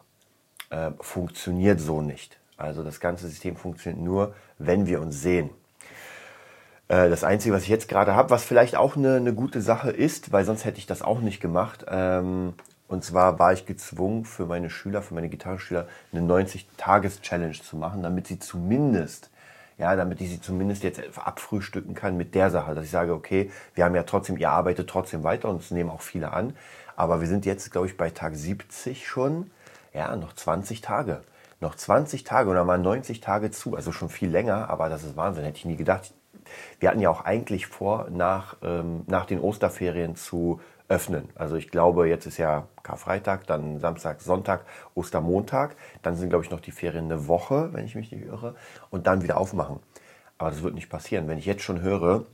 äh, 0.69 0.91
funktioniert 0.99 1.79
so 1.79 2.01
nicht. 2.01 2.39
Also 2.57 2.83
das 2.83 2.99
ganze 2.99 3.27
System 3.27 3.55
funktioniert 3.55 4.03
nur, 4.03 4.35
wenn 4.59 4.85
wir 4.85 5.01
uns 5.01 5.19
sehen. 5.19 5.49
Äh, 6.89 7.09
das 7.09 7.23
Einzige, 7.23 7.55
was 7.55 7.63
ich 7.63 7.69
jetzt 7.69 7.87
gerade 7.87 8.15
habe, 8.15 8.31
was 8.31 8.43
vielleicht 8.43 8.75
auch 8.75 8.97
eine, 8.97 9.15
eine, 9.15 9.33
gute 9.33 9.61
Sache 9.61 9.91
ist, 9.91 10.33
weil 10.33 10.43
sonst 10.43 10.65
hätte 10.65 10.79
ich 10.79 10.87
das 10.87 11.01
auch 11.01 11.21
nicht 11.21 11.39
gemacht. 11.39 11.85
Ähm, 11.87 12.53
und 12.89 13.03
zwar 13.05 13.39
war 13.39 13.53
ich 13.53 13.65
gezwungen, 13.65 14.25
für 14.25 14.47
meine 14.47 14.69
Schüler, 14.69 15.01
für 15.03 15.13
meine 15.13 15.29
Gitarrenschüler, 15.29 15.87
eine 16.11 16.21
90-Tages-Challenge 16.21 17.53
zu 17.53 17.77
machen, 17.77 18.01
damit 18.01 18.27
sie 18.27 18.39
zumindest, 18.39 19.29
ja, 19.77 19.95
damit 19.95 20.19
ich 20.21 20.29
sie 20.29 20.41
zumindest 20.41 20.83
jetzt 20.83 20.99
abfrühstücken 21.17 21.93
kann 21.93 22.17
mit 22.17 22.33
der 22.33 22.49
Sache, 22.49 22.73
dass 22.73 22.85
ich 22.85 22.91
sage, 22.91 23.13
okay, 23.13 23.51
wir 23.75 23.85
haben 23.85 23.95
ja 23.95 24.03
trotzdem, 24.03 24.37
ihr 24.37 24.49
arbeitet 24.49 24.89
trotzdem 24.89 25.23
weiter 25.23 25.49
und 25.49 25.61
es 25.61 25.71
nehmen 25.71 25.91
auch 25.91 26.01
viele 26.01 26.33
an. 26.33 26.55
Aber 26.95 27.21
wir 27.21 27.27
sind 27.27 27.45
jetzt, 27.45 27.71
glaube 27.71 27.87
ich, 27.87 27.95
bei 27.95 28.09
Tag 28.09 28.35
70 28.35 29.07
schon. 29.07 29.51
Ja, 29.93 30.15
noch 30.15 30.33
20 30.33 30.81
Tage. 30.81 31.21
Noch 31.61 31.75
20 31.75 32.23
Tage 32.23 32.53
dann 32.53 32.67
mal 32.67 32.79
90 32.79 33.21
Tage 33.21 33.51
zu. 33.51 33.75
Also 33.75 33.91
schon 33.91 34.09
viel 34.09 34.29
länger, 34.29 34.69
aber 34.69 34.89
das 34.89 35.03
ist 35.03 35.15
Wahnsinn. 35.15 35.45
Hätte 35.45 35.57
ich 35.57 35.65
nie 35.65 35.77
gedacht. 35.77 36.11
Wir 36.79 36.89
hatten 36.89 36.99
ja 36.99 37.09
auch 37.09 37.25
eigentlich 37.25 37.67
vor, 37.67 38.07
nach, 38.09 38.57
ähm, 38.61 39.03
nach 39.07 39.25
den 39.25 39.39
Osterferien 39.39 40.15
zu 40.15 40.59
öffnen. 40.87 41.29
Also 41.35 41.55
ich 41.55 41.69
glaube, 41.69 42.09
jetzt 42.09 42.25
ist 42.25 42.37
ja 42.37 42.67
Karfreitag, 42.83 43.45
dann 43.47 43.79
Samstag, 43.79 44.21
Sonntag, 44.21 44.65
Ostermontag. 44.95 45.75
Dann 46.01 46.15
sind, 46.15 46.29
glaube 46.29 46.43
ich, 46.43 46.51
noch 46.51 46.59
die 46.59 46.71
Ferien 46.71 47.05
eine 47.05 47.27
Woche, 47.27 47.69
wenn 47.73 47.85
ich 47.85 47.95
mich 47.95 48.11
nicht 48.11 48.25
irre. 48.25 48.55
Und 48.89 49.07
dann 49.07 49.21
wieder 49.21 49.37
aufmachen. 49.37 49.79
Aber 50.37 50.49
das 50.49 50.63
wird 50.63 50.73
nicht 50.73 50.89
passieren. 50.89 51.27
Wenn 51.27 51.37
ich 51.37 51.45
jetzt 51.45 51.61
schon 51.61 51.81
höre, 51.81 52.25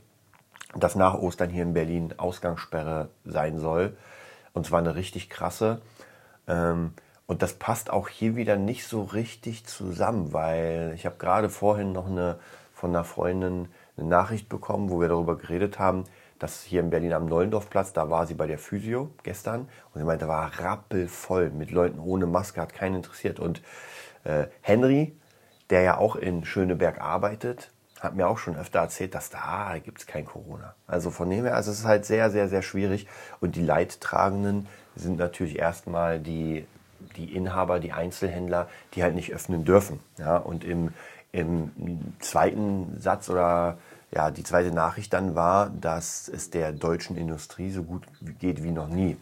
dass 0.74 0.94
nach 0.94 1.14
Ostern 1.14 1.50
hier 1.50 1.62
in 1.62 1.74
Berlin 1.74 2.14
Ausgangssperre 2.16 3.10
sein 3.24 3.58
soll, 3.58 3.96
und 4.52 4.66
zwar 4.66 4.78
eine 4.78 4.94
richtig 4.94 5.28
krasse, 5.28 5.82
ähm, 6.48 6.92
und 7.26 7.42
das 7.42 7.54
passt 7.54 7.90
auch 7.90 8.08
hier 8.08 8.36
wieder 8.36 8.56
nicht 8.56 8.86
so 8.86 9.02
richtig 9.02 9.66
zusammen, 9.66 10.32
weil 10.32 10.92
ich 10.94 11.04
habe 11.06 11.16
gerade 11.16 11.50
vorhin 11.50 11.92
noch 11.92 12.06
eine 12.06 12.38
von 12.72 12.90
einer 12.90 13.04
Freundin 13.04 13.68
eine 13.96 14.06
Nachricht 14.08 14.48
bekommen, 14.48 14.90
wo 14.90 15.00
wir 15.00 15.08
darüber 15.08 15.36
geredet 15.36 15.78
haben, 15.78 16.04
dass 16.38 16.62
hier 16.62 16.80
in 16.80 16.90
Berlin 16.90 17.12
am 17.12 17.26
Neulendorfplatz, 17.26 17.92
da 17.92 18.10
war 18.10 18.26
sie 18.26 18.34
bei 18.34 18.46
der 18.46 18.58
Physio 18.58 19.10
gestern 19.22 19.68
und 19.92 20.00
sie 20.00 20.04
meinte, 20.04 20.28
war 20.28 20.50
rappelvoll 20.60 21.50
mit 21.50 21.70
Leuten 21.70 21.98
ohne 21.98 22.26
Maske, 22.26 22.60
hat 22.60 22.74
keinen 22.74 22.96
interessiert. 22.96 23.40
Und 23.40 23.62
äh, 24.24 24.46
Henry, 24.60 25.16
der 25.70 25.82
ja 25.82 25.96
auch 25.96 26.16
in 26.16 26.44
Schöneberg 26.44 27.00
arbeitet, 27.00 27.70
hat 28.00 28.14
mir 28.14 28.28
auch 28.28 28.38
schon 28.38 28.56
öfter 28.56 28.80
erzählt, 28.80 29.14
dass 29.14 29.30
da 29.30 29.76
gibt 29.82 29.98
es 29.98 30.06
kein 30.06 30.26
Corona. 30.26 30.74
Also 30.86 31.10
von 31.10 31.30
dem 31.30 31.44
her, 31.44 31.54
also 31.54 31.70
es 31.70 31.80
ist 31.80 31.86
halt 31.86 32.04
sehr, 32.04 32.30
sehr, 32.30 32.48
sehr 32.48 32.62
schwierig. 32.62 33.06
Und 33.40 33.56
die 33.56 33.62
Leidtragenden 33.62 34.68
sind 34.94 35.18
natürlich 35.18 35.58
erstmal 35.58 36.20
die, 36.20 36.66
die 37.16 37.34
Inhaber, 37.34 37.80
die 37.80 37.92
Einzelhändler, 37.92 38.68
die 38.94 39.02
halt 39.02 39.14
nicht 39.14 39.32
öffnen 39.32 39.64
dürfen. 39.64 40.00
Ja, 40.18 40.36
und 40.36 40.64
im, 40.64 40.92
im 41.36 42.14
zweiten 42.20 42.98
Satz 42.98 43.28
oder 43.28 43.78
ja, 44.10 44.30
die 44.30 44.42
zweite 44.42 44.72
Nachricht 44.72 45.12
dann 45.12 45.34
war, 45.34 45.68
dass 45.68 46.28
es 46.28 46.50
der 46.50 46.72
deutschen 46.72 47.16
Industrie 47.16 47.70
so 47.70 47.82
gut 47.82 48.06
geht 48.38 48.62
wie 48.62 48.70
noch 48.70 48.88
nie. 48.88 49.16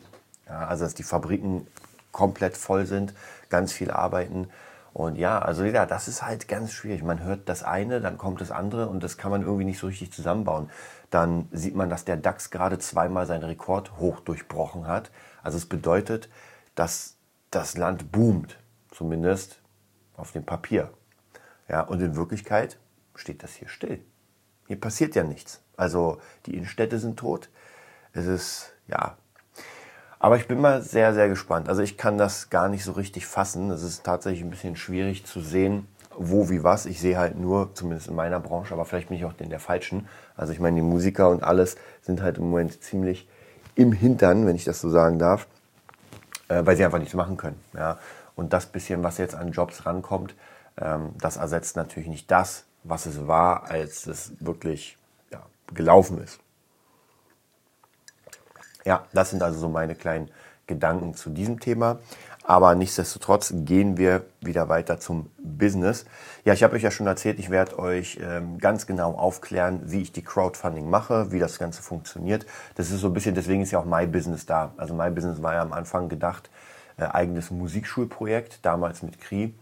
Ja, 0.46 0.66
also 0.66 0.84
dass 0.84 0.94
die 0.94 1.02
Fabriken 1.02 1.66
komplett 2.12 2.56
voll 2.56 2.86
sind, 2.86 3.14
ganz 3.48 3.72
viel 3.72 3.90
arbeiten. 3.90 4.48
Und 4.92 5.16
ja, 5.16 5.40
also 5.40 5.64
ja, 5.64 5.86
das 5.86 6.06
ist 6.06 6.22
halt 6.22 6.46
ganz 6.46 6.72
schwierig. 6.72 7.02
Man 7.02 7.24
hört 7.24 7.48
das 7.48 7.64
eine, 7.64 8.00
dann 8.00 8.16
kommt 8.16 8.40
das 8.40 8.52
andere 8.52 8.88
und 8.88 9.02
das 9.02 9.16
kann 9.16 9.32
man 9.32 9.42
irgendwie 9.42 9.64
nicht 9.64 9.80
so 9.80 9.88
richtig 9.88 10.12
zusammenbauen. 10.12 10.70
Dann 11.10 11.48
sieht 11.50 11.74
man, 11.74 11.90
dass 11.90 12.04
der 12.04 12.16
DAX 12.16 12.50
gerade 12.50 12.78
zweimal 12.78 13.26
seinen 13.26 13.42
Rekord 13.42 13.98
hoch 13.98 14.20
durchbrochen 14.20 14.86
hat. 14.86 15.10
Also 15.42 15.58
es 15.58 15.66
bedeutet, 15.66 16.28
dass 16.76 17.16
das 17.50 17.76
Land 17.76 18.12
boomt, 18.12 18.56
zumindest 18.92 19.58
auf 20.16 20.30
dem 20.30 20.44
Papier. 20.44 20.90
Ja, 21.68 21.80
und 21.82 22.00
in 22.00 22.16
Wirklichkeit 22.16 22.78
steht 23.14 23.42
das 23.42 23.54
hier 23.54 23.68
still. 23.68 24.00
Hier 24.66 24.80
passiert 24.80 25.14
ja 25.14 25.24
nichts. 25.24 25.60
Also 25.76 26.18
die 26.46 26.54
Innenstädte 26.54 26.98
sind 26.98 27.18
tot. 27.18 27.48
Es 28.12 28.26
ist, 28.26 28.72
ja. 28.86 29.16
Aber 30.18 30.36
ich 30.36 30.48
bin 30.48 30.60
mal 30.60 30.80
sehr, 30.82 31.12
sehr 31.12 31.28
gespannt. 31.28 31.68
Also 31.68 31.82
ich 31.82 31.98
kann 31.98 32.16
das 32.16 32.48
gar 32.48 32.68
nicht 32.68 32.84
so 32.84 32.92
richtig 32.92 33.26
fassen. 33.26 33.70
Es 33.70 33.82
ist 33.82 34.04
tatsächlich 34.04 34.42
ein 34.42 34.50
bisschen 34.50 34.76
schwierig 34.76 35.26
zu 35.26 35.40
sehen, 35.40 35.86
wo 36.16 36.48
wie 36.48 36.62
was. 36.62 36.86
Ich 36.86 37.00
sehe 37.00 37.18
halt 37.18 37.38
nur, 37.38 37.74
zumindest 37.74 38.08
in 38.08 38.14
meiner 38.14 38.40
Branche, 38.40 38.72
aber 38.72 38.84
vielleicht 38.84 39.08
bin 39.08 39.18
ich 39.18 39.24
auch 39.24 39.34
in 39.38 39.50
der 39.50 39.60
falschen. 39.60 40.08
Also 40.36 40.52
ich 40.52 40.60
meine, 40.60 40.76
die 40.76 40.82
Musiker 40.82 41.28
und 41.28 41.42
alles 41.42 41.76
sind 42.02 42.22
halt 42.22 42.38
im 42.38 42.44
Moment 42.50 42.82
ziemlich 42.82 43.28
im 43.74 43.92
Hintern, 43.92 44.46
wenn 44.46 44.56
ich 44.56 44.64
das 44.64 44.80
so 44.80 44.88
sagen 44.88 45.18
darf, 45.18 45.46
äh, 46.48 46.64
weil 46.64 46.76
sie 46.76 46.84
einfach 46.84 47.00
nichts 47.00 47.14
machen 47.14 47.36
können. 47.36 47.60
Ja. 47.74 47.98
Und 48.36 48.52
das 48.52 48.66
bisschen, 48.66 49.02
was 49.02 49.18
jetzt 49.18 49.34
an 49.34 49.52
Jobs 49.52 49.84
rankommt, 49.86 50.34
das 50.76 51.36
ersetzt 51.36 51.76
natürlich 51.76 52.08
nicht 52.08 52.30
das, 52.30 52.64
was 52.82 53.06
es 53.06 53.26
war, 53.26 53.70
als 53.70 54.06
es 54.06 54.32
wirklich 54.40 54.98
ja, 55.30 55.42
gelaufen 55.72 56.22
ist. 56.22 56.40
Ja, 58.84 59.06
das 59.12 59.30
sind 59.30 59.42
also 59.42 59.58
so 59.58 59.68
meine 59.68 59.94
kleinen 59.94 60.30
Gedanken 60.66 61.14
zu 61.14 61.30
diesem 61.30 61.60
Thema. 61.60 61.98
Aber 62.46 62.74
nichtsdestotrotz 62.74 63.54
gehen 63.56 63.96
wir 63.96 64.26
wieder 64.42 64.68
weiter 64.68 65.00
zum 65.00 65.30
Business. 65.38 66.04
Ja, 66.44 66.52
ich 66.52 66.62
habe 66.62 66.76
euch 66.76 66.82
ja 66.82 66.90
schon 66.90 67.06
erzählt, 67.06 67.38
ich 67.38 67.48
werde 67.48 67.78
euch 67.78 68.18
ähm, 68.20 68.58
ganz 68.58 68.86
genau 68.86 69.12
aufklären, 69.14 69.80
wie 69.84 70.02
ich 70.02 70.12
die 70.12 70.22
Crowdfunding 70.22 70.90
mache, 70.90 71.32
wie 71.32 71.38
das 71.38 71.58
Ganze 71.58 71.82
funktioniert. 71.82 72.44
Das 72.74 72.90
ist 72.90 73.00
so 73.00 73.06
ein 73.06 73.14
bisschen, 73.14 73.34
deswegen 73.34 73.62
ist 73.62 73.70
ja 73.70 73.78
auch 73.78 73.86
My 73.86 74.06
Business 74.06 74.44
da. 74.44 74.74
Also 74.76 74.92
My 74.92 75.10
Business 75.10 75.42
war 75.42 75.54
ja 75.54 75.62
am 75.62 75.72
Anfang 75.72 76.10
gedacht, 76.10 76.50
äh, 76.98 77.04
eigenes 77.04 77.50
Musikschulprojekt, 77.50 78.58
damals 78.60 79.02
mit 79.02 79.18
Kri 79.18 79.54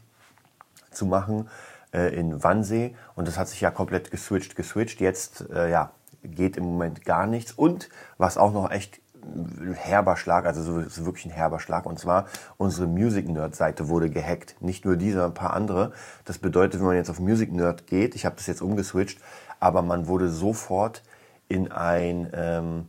zu 0.95 1.07
machen 1.07 1.49
äh, 1.93 2.15
in 2.15 2.43
Wannsee. 2.43 2.97
Und 3.15 3.29
das 3.29 3.39
hat 3.39 3.49
sich 3.49 3.61
ja 3.61 3.71
komplett 3.71 4.11
geswitcht, 4.11 4.57
geswitcht. 4.57 5.01
Jetzt, 5.01 5.49
äh, 5.51 5.71
ja, 5.71 5.93
geht 6.23 6.57
im 6.57 6.65
Moment 6.65 7.05
gar 7.05 7.27
nichts. 7.27 7.53
Und 7.53 7.89
was 8.19 8.39
auch 8.39 8.53
noch 8.53 8.71
echt 8.71 9.01
ein 9.25 9.75
herber 9.75 10.17
Schlag, 10.17 10.47
also 10.47 10.63
so 10.63 10.81
ist 10.81 11.05
wirklich 11.05 11.27
ein 11.27 11.31
herber 11.31 11.61
Schlag. 11.61 11.87
Und 11.87 11.99
zwar 11.99 12.27
unsere 12.57 12.87
Music 12.87 13.29
Nerd 13.29 13.55
Seite 13.55 13.89
wurde 13.89 14.11
gehackt. 14.11 14.57
Nicht 14.61 14.85
nur 14.85 14.97
diese, 14.97 15.25
ein 15.25 15.35
paar 15.35 15.53
andere. 15.53 15.93
Das 16.25 16.39
bedeutet, 16.39 16.81
wenn 16.81 16.87
man 16.87 16.97
jetzt 16.97 17.11
auf 17.11 17.21
Music 17.21 17.53
Nerd 17.53 17.87
geht, 17.87 18.15
ich 18.15 18.25
habe 18.25 18.37
das 18.37 18.47
jetzt 18.47 18.63
umgeswitcht, 18.63 19.21
aber 19.61 19.83
man 19.83 20.09
wurde 20.09 20.29
sofort 20.29 21.03
in 21.49 21.71
ein 21.71 22.31
ähm, 22.35 22.89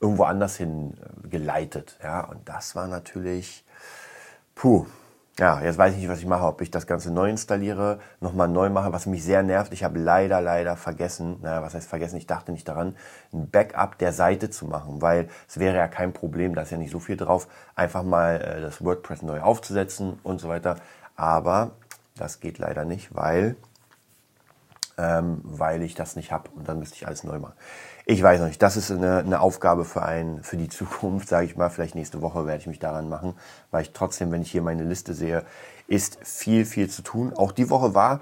irgendwo 0.00 0.24
anders 0.24 0.56
hin 0.56 0.94
äh, 0.94 1.28
geleitet. 1.28 1.98
Ja, 2.02 2.20
und 2.22 2.48
das 2.48 2.74
war 2.74 2.86
natürlich, 2.86 3.64
puh, 4.54 4.86
ja, 5.38 5.62
jetzt 5.62 5.78
weiß 5.78 5.94
ich 5.94 6.00
nicht, 6.00 6.08
was 6.08 6.18
ich 6.18 6.26
mache, 6.26 6.44
ob 6.44 6.60
ich 6.62 6.70
das 6.72 6.88
Ganze 6.88 7.12
neu 7.12 7.30
installiere, 7.30 8.00
nochmal 8.20 8.48
neu 8.48 8.70
mache, 8.70 8.92
was 8.92 9.06
mich 9.06 9.22
sehr 9.22 9.44
nervt. 9.44 9.72
Ich 9.72 9.84
habe 9.84 9.98
leider, 9.98 10.40
leider 10.40 10.76
vergessen, 10.76 11.38
naja, 11.42 11.62
was 11.62 11.74
heißt 11.74 11.88
vergessen, 11.88 12.16
ich 12.16 12.26
dachte 12.26 12.50
nicht 12.50 12.66
daran, 12.66 12.96
ein 13.32 13.48
Backup 13.48 13.98
der 13.98 14.12
Seite 14.12 14.50
zu 14.50 14.66
machen, 14.66 15.00
weil 15.00 15.28
es 15.48 15.60
wäre 15.60 15.76
ja 15.76 15.86
kein 15.86 16.12
Problem, 16.12 16.56
da 16.56 16.62
ist 16.62 16.72
ja 16.72 16.76
nicht 16.76 16.90
so 16.90 16.98
viel 16.98 17.16
drauf, 17.16 17.46
einfach 17.76 18.02
mal 18.02 18.40
äh, 18.40 18.60
das 18.60 18.82
WordPress 18.82 19.22
neu 19.22 19.40
aufzusetzen 19.40 20.18
und 20.24 20.40
so 20.40 20.48
weiter. 20.48 20.76
Aber 21.14 21.70
das 22.16 22.40
geht 22.40 22.58
leider 22.58 22.84
nicht, 22.84 23.14
weil, 23.14 23.54
ähm, 24.98 25.40
weil 25.44 25.82
ich 25.82 25.94
das 25.94 26.16
nicht 26.16 26.32
habe 26.32 26.50
und 26.54 26.68
dann 26.68 26.78
müsste 26.78 26.96
ich 26.96 27.06
alles 27.06 27.24
neu 27.24 27.38
machen. 27.38 27.54
Ich 28.04 28.22
weiß 28.22 28.40
noch 28.40 28.48
nicht. 28.48 28.62
Das 28.62 28.76
ist 28.76 28.90
eine, 28.90 29.18
eine 29.18 29.40
Aufgabe 29.40 29.84
für, 29.84 30.02
ein, 30.02 30.42
für 30.42 30.56
die 30.56 30.68
Zukunft, 30.68 31.28
sage 31.28 31.46
ich 31.46 31.56
mal. 31.56 31.68
Vielleicht 31.68 31.94
nächste 31.94 32.20
Woche 32.20 32.46
werde 32.46 32.60
ich 32.60 32.66
mich 32.66 32.78
daran 32.78 33.08
machen, 33.08 33.34
weil 33.70 33.82
ich 33.82 33.92
trotzdem, 33.92 34.32
wenn 34.32 34.42
ich 34.42 34.50
hier 34.50 34.62
meine 34.62 34.84
Liste 34.84 35.14
sehe, 35.14 35.44
ist 35.86 36.18
viel, 36.22 36.64
viel 36.64 36.90
zu 36.90 37.02
tun. 37.02 37.32
Auch 37.34 37.52
die 37.52 37.70
Woche 37.70 37.94
war 37.94 38.20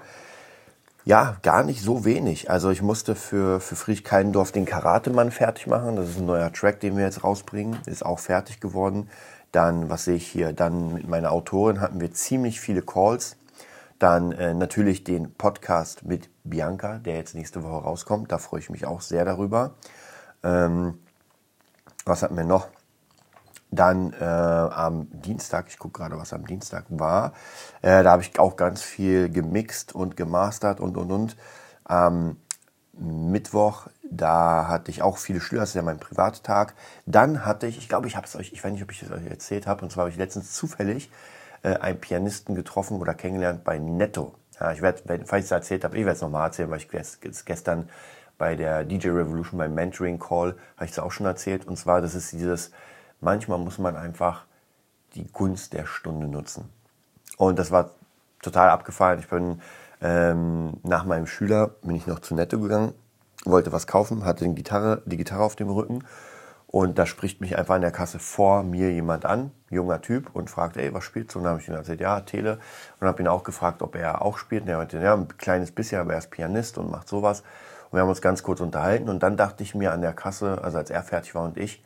ja 1.05 1.37
gar 1.41 1.63
nicht 1.63 1.81
so 1.81 2.03
wenig. 2.03 2.51
Also 2.51 2.69
ich 2.69 2.81
musste 2.81 3.15
für, 3.15 3.61
für 3.61 3.77
Friedrich 3.77 4.03
Keindorf 4.03 4.51
den 4.51 4.65
Karatemann 4.65 5.31
fertig 5.31 5.67
machen. 5.67 5.95
Das 5.95 6.09
ist 6.09 6.19
ein 6.19 6.25
neuer 6.25 6.51
Track, 6.51 6.81
den 6.81 6.97
wir 6.97 7.05
jetzt 7.05 7.23
rausbringen. 7.23 7.77
Ist 7.85 8.05
auch 8.05 8.19
fertig 8.19 8.59
geworden. 8.59 9.09
Dann, 9.53 9.89
was 9.89 10.03
sehe 10.03 10.15
ich 10.15 10.27
hier? 10.27 10.51
Dann 10.51 10.93
mit 10.93 11.07
meiner 11.07 11.31
Autorin 11.31 11.79
hatten 11.79 12.01
wir 12.01 12.11
ziemlich 12.11 12.59
viele 12.59 12.81
Calls. 12.81 13.37
Dann 13.99 14.31
äh, 14.31 14.53
natürlich 14.53 15.03
den 15.03 15.33
Podcast 15.33 16.05
mit 16.05 16.29
Bianca, 16.43 16.99
der 16.99 17.15
jetzt 17.15 17.33
nächste 17.33 17.63
Woche 17.63 17.83
rauskommt. 17.83 18.31
Da 18.31 18.37
freue 18.37 18.59
ich 18.59 18.69
mich 18.69 18.85
auch 18.85 19.01
sehr 19.01 19.25
darüber. 19.25 19.75
Ähm, 20.43 20.99
was 22.05 22.21
hatten 22.21 22.37
wir 22.37 22.43
noch? 22.43 22.67
Dann 23.71 24.13
äh, 24.13 24.23
am 24.23 25.07
Dienstag, 25.11 25.67
ich 25.67 25.77
gucke 25.77 25.99
gerade, 25.99 26.17
was 26.17 26.31
am 26.31 26.45
Dienstag 26.45 26.85
war, 26.89 27.33
äh, 27.81 28.03
da 28.03 28.11
habe 28.11 28.21
ich 28.21 28.39
auch 28.39 28.55
ganz 28.55 28.81
viel 28.81 29.29
gemixt 29.29 29.93
und 29.93 30.15
gemastert 30.15 30.79
und 30.79 30.95
und 30.95 31.11
und. 31.11 31.37
Am 31.83 32.37
Mittwoch, 32.93 33.87
da 34.09 34.67
hatte 34.67 34.89
ich 34.91 35.01
auch 35.01 35.17
viele 35.17 35.41
Schüler, 35.41 35.61
das 35.61 35.69
ist 35.69 35.75
ja 35.75 35.81
mein 35.81 35.99
Privattag. 35.99 36.75
Dann 37.05 37.45
hatte 37.45 37.67
ich, 37.67 37.77
ich 37.77 37.89
glaube, 37.89 38.07
ich 38.07 38.15
habe 38.15 38.25
es 38.25 38.35
euch, 38.35 38.53
ich 38.53 38.63
weiß 38.63 38.71
nicht, 38.71 38.83
ob 38.83 38.91
ich 38.91 39.03
es 39.03 39.11
euch 39.11 39.25
erzählt 39.25 39.67
habe, 39.67 39.83
und 39.83 39.91
zwar 39.91 40.03
habe 40.03 40.11
ich 40.11 40.17
letztens 40.17 40.53
zufällig 40.53 41.11
äh, 41.63 41.75
einen 41.75 41.99
Pianisten 41.99 42.55
getroffen 42.55 42.99
oder 42.99 43.13
kennengelernt 43.13 43.63
bei 43.63 43.79
Netto. 43.79 44.35
Ja, 44.59 44.71
ich 44.71 44.81
werde, 44.81 45.01
falls 45.25 45.45
ich 45.45 45.45
es 45.45 45.51
erzählt 45.51 45.83
habe, 45.83 45.97
ich 45.97 46.05
werde 46.05 46.15
es 46.15 46.21
nochmal 46.21 46.47
erzählen, 46.47 46.69
weil 46.69 46.79
ich 46.79 46.89
gestern 47.45 47.89
bei 48.37 48.55
der 48.55 48.83
DJ 48.83 49.09
Revolution 49.09 49.57
beim 49.57 49.73
Mentoring 49.73 50.19
Call 50.19 50.55
habe 50.75 50.85
ich 50.85 50.91
es 50.91 50.99
auch 50.99 51.11
schon 51.11 51.25
erzählt. 51.25 51.65
Und 51.65 51.77
zwar, 51.77 52.01
das 52.01 52.15
ist 52.15 52.31
dieses, 52.31 52.71
manchmal 53.19 53.57
muss 53.57 53.77
man 53.77 53.95
einfach 53.95 54.45
die 55.15 55.25
Gunst 55.31 55.73
der 55.73 55.85
Stunde 55.85 56.27
nutzen. 56.27 56.69
Und 57.37 57.59
das 57.59 57.71
war 57.71 57.91
total 58.41 58.69
abgefallen. 58.69 59.19
Ich 59.19 59.27
bin 59.27 59.61
ähm, 60.01 60.77
nach 60.83 61.05
meinem 61.05 61.27
Schüler 61.27 61.67
bin 61.81 61.95
ich 61.95 62.05
noch 62.07 62.19
zu 62.19 62.35
Netto 62.35 62.59
gegangen, 62.59 62.93
wollte 63.45 63.71
was 63.71 63.87
kaufen, 63.87 64.25
hatte 64.25 64.45
die 64.45 64.55
Gitarre, 64.55 65.01
die 65.05 65.17
Gitarre 65.17 65.43
auf 65.43 65.55
dem 65.55 65.69
Rücken 65.69 66.03
und 66.67 66.99
da 66.99 67.05
spricht 67.05 67.39
mich 67.39 67.57
einfach 67.57 67.75
an 67.75 67.81
der 67.81 67.91
Kasse 67.91 68.19
vor 68.19 68.61
mir 68.61 68.91
jemand 68.91 69.25
an, 69.25 69.51
junger 69.69 70.01
Typ, 70.01 70.35
und 70.35 70.49
fragt, 70.49 70.75
ey, 70.75 70.93
was 70.93 71.05
spielst 71.05 71.33
du? 71.33 71.39
Und 71.39 71.45
dann 71.45 71.51
habe 71.53 71.61
ich 71.61 71.69
ihm 71.69 71.75
erzählt, 71.75 72.01
ja, 72.01 72.19
Tele. 72.21 72.59
Und 72.99 73.07
habe 73.07 73.21
ihn 73.21 73.27
auch 73.27 73.43
gefragt, 73.43 73.81
ob 73.81 73.95
er 73.95 74.21
auch 74.21 74.37
spielt. 74.37 74.63
Und 74.63 74.69
er 74.69 74.77
meinte, 74.77 74.99
ja, 74.99 75.13
ein 75.13 75.29
kleines 75.37 75.71
bisschen, 75.71 76.01
aber 76.01 76.13
er 76.13 76.19
ist 76.19 76.29
Pianist 76.29 76.77
und 76.77 76.91
macht 76.91 77.07
sowas. 77.07 77.41
Und 77.89 77.93
wir 77.93 78.01
haben 78.01 78.09
uns 78.09 78.21
ganz 78.21 78.43
kurz 78.43 78.59
unterhalten. 78.59 79.07
Und 79.07 79.23
dann 79.23 79.37
dachte 79.37 79.63
ich 79.63 79.75
mir 79.75 79.93
an 79.93 80.01
der 80.01 80.11
Kasse, 80.11 80.61
also 80.61 80.77
als 80.77 80.89
er 80.89 81.03
fertig 81.03 81.33
war 81.35 81.43
und 81.45 81.57
ich, 81.57 81.85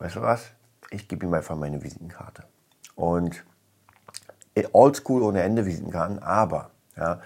weißt 0.00 0.16
du 0.16 0.22
was? 0.22 0.50
Ich 0.90 1.06
gebe 1.06 1.24
ihm 1.24 1.32
einfach 1.32 1.54
meine 1.54 1.80
Visitenkarte. 1.80 2.42
Und 2.96 3.44
oldschool 4.72 5.22
ohne 5.22 5.42
Ende 5.42 5.64
Visitenkarten, 5.64 6.18
aber, 6.18 6.70
ja, 6.96 7.20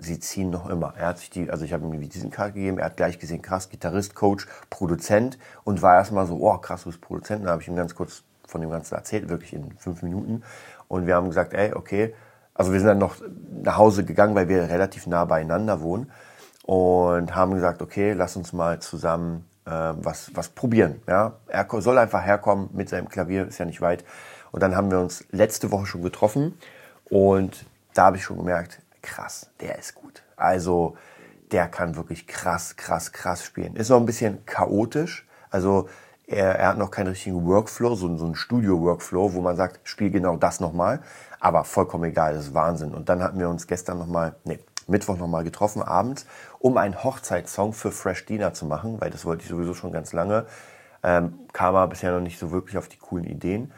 sie 0.00 0.18
ziehen 0.18 0.50
noch 0.50 0.68
immer. 0.68 0.94
Er 0.96 1.08
hat 1.08 1.18
sich 1.18 1.30
die, 1.30 1.50
also 1.50 1.64
ich 1.64 1.72
habe 1.72 1.84
ihm 1.84 1.92
die 1.92 2.00
Visitenkarte 2.00 2.54
gegeben, 2.54 2.78
er 2.78 2.86
hat 2.86 2.96
gleich 2.96 3.18
gesehen, 3.18 3.42
krass, 3.42 3.68
Gitarrist, 3.68 4.14
Coach, 4.14 4.46
Produzent 4.70 5.38
und 5.64 5.82
war 5.82 5.94
erstmal 5.96 6.26
so, 6.26 6.38
oh 6.40 6.58
krass, 6.58 6.82
du 6.82 6.90
bist 6.90 7.00
Produzent. 7.00 7.44
Da 7.44 7.50
habe 7.50 7.62
ich 7.62 7.68
ihm 7.68 7.76
ganz 7.76 7.94
kurz 7.94 8.22
von 8.46 8.60
dem 8.60 8.70
Ganzen 8.70 8.94
erzählt, 8.94 9.28
wirklich 9.28 9.52
in 9.52 9.72
fünf 9.78 10.02
Minuten. 10.02 10.42
Und 10.88 11.06
wir 11.06 11.14
haben 11.14 11.28
gesagt, 11.28 11.54
ey, 11.54 11.72
okay, 11.74 12.14
also 12.54 12.72
wir 12.72 12.80
sind 12.80 12.88
dann 12.88 12.98
noch 12.98 13.16
nach 13.62 13.76
Hause 13.76 14.04
gegangen, 14.04 14.34
weil 14.34 14.48
wir 14.48 14.68
relativ 14.68 15.06
nah 15.06 15.24
beieinander 15.24 15.80
wohnen 15.80 16.10
und 16.64 17.34
haben 17.34 17.54
gesagt, 17.54 17.80
okay, 17.80 18.12
lass 18.12 18.36
uns 18.36 18.52
mal 18.52 18.80
zusammen 18.80 19.46
äh, 19.66 19.70
was, 19.70 20.30
was 20.34 20.48
probieren. 20.48 21.00
Ja? 21.06 21.34
Er 21.46 21.66
soll 21.78 21.98
einfach 21.98 22.24
herkommen 22.24 22.68
mit 22.72 22.88
seinem 22.88 23.08
Klavier, 23.08 23.46
ist 23.46 23.58
ja 23.58 23.64
nicht 23.64 23.80
weit. 23.80 24.04
Und 24.52 24.62
dann 24.62 24.76
haben 24.76 24.90
wir 24.90 24.98
uns 24.98 25.24
letzte 25.30 25.70
Woche 25.70 25.86
schon 25.86 26.02
getroffen 26.02 26.58
und 27.08 27.64
da 27.94 28.06
habe 28.06 28.16
ich 28.16 28.24
schon 28.24 28.36
gemerkt, 28.36 28.80
krass, 29.02 29.50
der 29.60 29.78
ist 29.78 29.94
gut. 29.94 30.22
Also 30.36 30.96
der 31.52 31.68
kann 31.68 31.96
wirklich 31.96 32.26
krass, 32.26 32.76
krass, 32.76 33.12
krass 33.12 33.44
spielen. 33.44 33.76
Ist 33.76 33.90
noch 33.90 33.98
ein 33.98 34.06
bisschen 34.06 34.44
chaotisch. 34.46 35.26
Also 35.50 35.88
er, 36.26 36.56
er 36.58 36.68
hat 36.68 36.78
noch 36.78 36.90
keinen 36.90 37.08
richtigen 37.08 37.44
Workflow, 37.46 37.94
so, 37.96 38.16
so 38.16 38.24
einen 38.24 38.36
Studio-Workflow, 38.36 39.34
wo 39.34 39.40
man 39.40 39.56
sagt, 39.56 39.80
spiel 39.82 40.10
genau 40.10 40.36
das 40.36 40.60
nochmal. 40.60 41.00
Aber 41.40 41.64
vollkommen 41.64 42.04
egal, 42.04 42.34
das 42.34 42.46
ist 42.46 42.54
Wahnsinn. 42.54 42.94
Und 42.94 43.08
dann 43.08 43.22
hatten 43.22 43.38
wir 43.38 43.48
uns 43.48 43.66
gestern 43.66 43.98
nochmal, 43.98 44.36
nee, 44.44 44.60
Mittwoch 44.86 45.16
nochmal 45.16 45.44
getroffen, 45.44 45.82
abends, 45.82 46.26
um 46.58 46.76
einen 46.76 47.02
Hochzeitssong 47.02 47.72
für 47.72 47.92
Fresh 47.92 48.26
Dina 48.26 48.52
zu 48.52 48.66
machen, 48.66 49.00
weil 49.00 49.10
das 49.10 49.24
wollte 49.24 49.42
ich 49.42 49.48
sowieso 49.48 49.74
schon 49.74 49.92
ganz 49.92 50.12
lange. 50.12 50.46
Ähm, 51.02 51.38
kam 51.52 51.74
aber 51.74 51.88
bisher 51.88 52.12
noch 52.12 52.20
nicht 52.20 52.38
so 52.38 52.50
wirklich 52.50 52.76
auf 52.76 52.88
die 52.88 52.98
coolen 52.98 53.24
Ideen. 53.24 53.72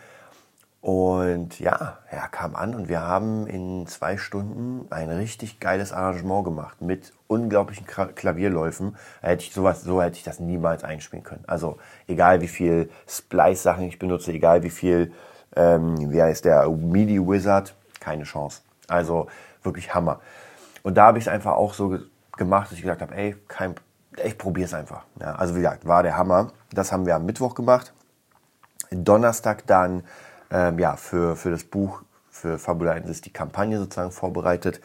Und 0.83 1.61
ja, 1.61 1.99
er 2.11 2.27
kam 2.27 2.57
an 2.57 2.75
und 2.75 2.89
wir 2.89 3.03
haben 3.03 3.47
in 3.47 3.87
zwei 3.87 4.17
Stunden 4.17 4.91
ein 4.91 5.11
richtig 5.11 5.61
geiles 5.61 5.93
Arrangement 5.93 6.45
gemacht 6.45 6.83
mit 6.83 7.13
unglaublichen 7.29 7.87
Klavierläufen. 7.87 8.97
Hätte 9.21 9.45
ich 9.45 9.53
sowas, 9.53 9.83
so 9.83 10.03
hätte 10.03 10.17
ich 10.17 10.25
das 10.25 10.41
niemals 10.41 10.83
einspielen 10.83 11.23
können. 11.23 11.45
Also 11.47 11.79
egal 12.09 12.41
wie 12.41 12.49
viel 12.49 12.91
Splice-Sachen 13.09 13.85
ich 13.85 14.01
benutze, 14.01 14.33
egal 14.33 14.65
wie 14.65 14.71
viel, 14.71 15.13
ähm, 15.55 16.11
wie 16.11 16.21
heißt 16.21 16.45
der, 16.45 16.69
MIDI 16.69 17.21
Wizard, 17.21 17.77
keine 18.01 18.25
Chance. 18.25 18.63
Also 18.89 19.29
wirklich 19.63 19.95
Hammer. 19.95 20.19
Und 20.83 20.97
da 20.97 21.07
habe 21.07 21.19
ich 21.19 21.27
es 21.27 21.29
einfach 21.29 21.53
auch 21.53 21.75
so 21.75 21.97
gemacht, 22.37 22.73
dass 22.73 22.79
ich 22.79 22.83
gesagt 22.83 23.03
habe, 23.03 23.15
ey, 23.15 23.37
kein, 23.47 23.77
ich 24.25 24.37
probiere 24.37 24.67
es 24.67 24.75
einfach. 24.75 25.05
Ja, 25.21 25.37
also 25.37 25.55
wie 25.55 25.61
gesagt, 25.61 25.87
war 25.87 26.03
der 26.03 26.17
Hammer. 26.17 26.49
Das 26.73 26.91
haben 26.91 27.07
wir 27.07 27.15
am 27.15 27.25
Mittwoch 27.25 27.55
gemacht. 27.55 27.93
Donnerstag 28.91 29.65
dann 29.69 30.03
ähm, 30.53 30.79
ja, 30.79 30.97
für, 30.97 31.35
für 31.35 31.51
das 31.51 31.65
Buch, 31.65 32.03
für 32.31 32.59
Fabula 32.59 32.93
ist 32.93 33.25
die 33.25 33.33
Kampagne 33.33 33.79
sozusagen 33.79 34.13
vorbereitet, 34.13 34.81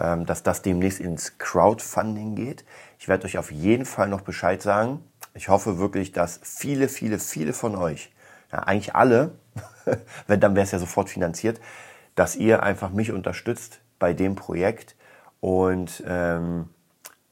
ähm, 0.00 0.26
dass 0.26 0.42
das 0.42 0.62
demnächst 0.62 1.00
ins 1.00 1.38
Crowdfunding 1.38 2.34
geht. 2.34 2.64
Ich 2.98 3.08
werde 3.08 3.26
euch 3.26 3.38
auf 3.38 3.50
jeden 3.50 3.84
Fall 3.84 4.08
noch 4.08 4.22
Bescheid 4.22 4.62
sagen. 4.62 5.04
Ich 5.34 5.48
hoffe 5.48 5.78
wirklich, 5.78 6.12
dass 6.12 6.40
viele, 6.42 6.88
viele, 6.88 7.18
viele 7.18 7.52
von 7.52 7.76
euch, 7.76 8.12
ja, 8.52 8.60
eigentlich 8.60 8.94
alle, 8.94 9.32
wenn 10.26 10.40
dann 10.40 10.54
wäre 10.54 10.64
es 10.64 10.72
ja 10.72 10.78
sofort 10.78 11.10
finanziert, 11.10 11.60
dass 12.14 12.36
ihr 12.36 12.62
einfach 12.62 12.90
mich 12.90 13.12
unterstützt 13.12 13.80
bei 13.98 14.12
dem 14.12 14.34
Projekt 14.34 14.96
und 15.40 16.02
ähm, 16.06 16.68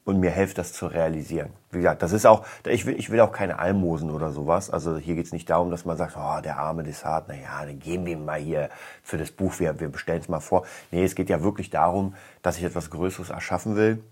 und 0.08 0.20
mir 0.20 0.30
helft, 0.30 0.56
das 0.56 0.72
zu 0.72 0.86
realisieren. 0.86 1.50
Wie 1.70 1.76
gesagt, 1.76 2.00
das 2.00 2.12
ist 2.12 2.24
auch, 2.24 2.46
ich 2.64 2.86
will, 2.86 2.98
ich 2.98 3.10
will 3.10 3.20
auch 3.20 3.30
keine 3.30 3.58
Almosen 3.58 4.10
oder 4.10 4.32
sowas. 4.32 4.70
Also 4.70 4.96
hier 4.96 5.16
geht 5.16 5.26
es 5.26 5.32
nicht 5.32 5.50
darum, 5.50 5.70
dass 5.70 5.84
man 5.84 5.98
sagt, 5.98 6.16
oh, 6.16 6.40
der 6.40 6.58
arme 6.58 6.82
Desart, 6.82 7.28
naja, 7.28 7.66
dann 7.66 7.78
geben 7.78 8.06
wir 8.06 8.14
ihm 8.14 8.24
mal 8.24 8.40
hier 8.40 8.70
für 9.02 9.18
das 9.18 9.30
Buch, 9.30 9.58
wir, 9.58 9.78
wir 9.80 9.90
bestellen 9.90 10.22
es 10.22 10.30
mal 10.30 10.40
vor. 10.40 10.64
Nee, 10.90 11.04
es 11.04 11.14
geht 11.14 11.28
ja 11.28 11.42
wirklich 11.42 11.68
darum, 11.68 12.14
dass 12.40 12.56
ich 12.56 12.64
etwas 12.64 12.88
Größeres 12.88 13.28
erschaffen 13.28 13.76
will. 13.76 14.02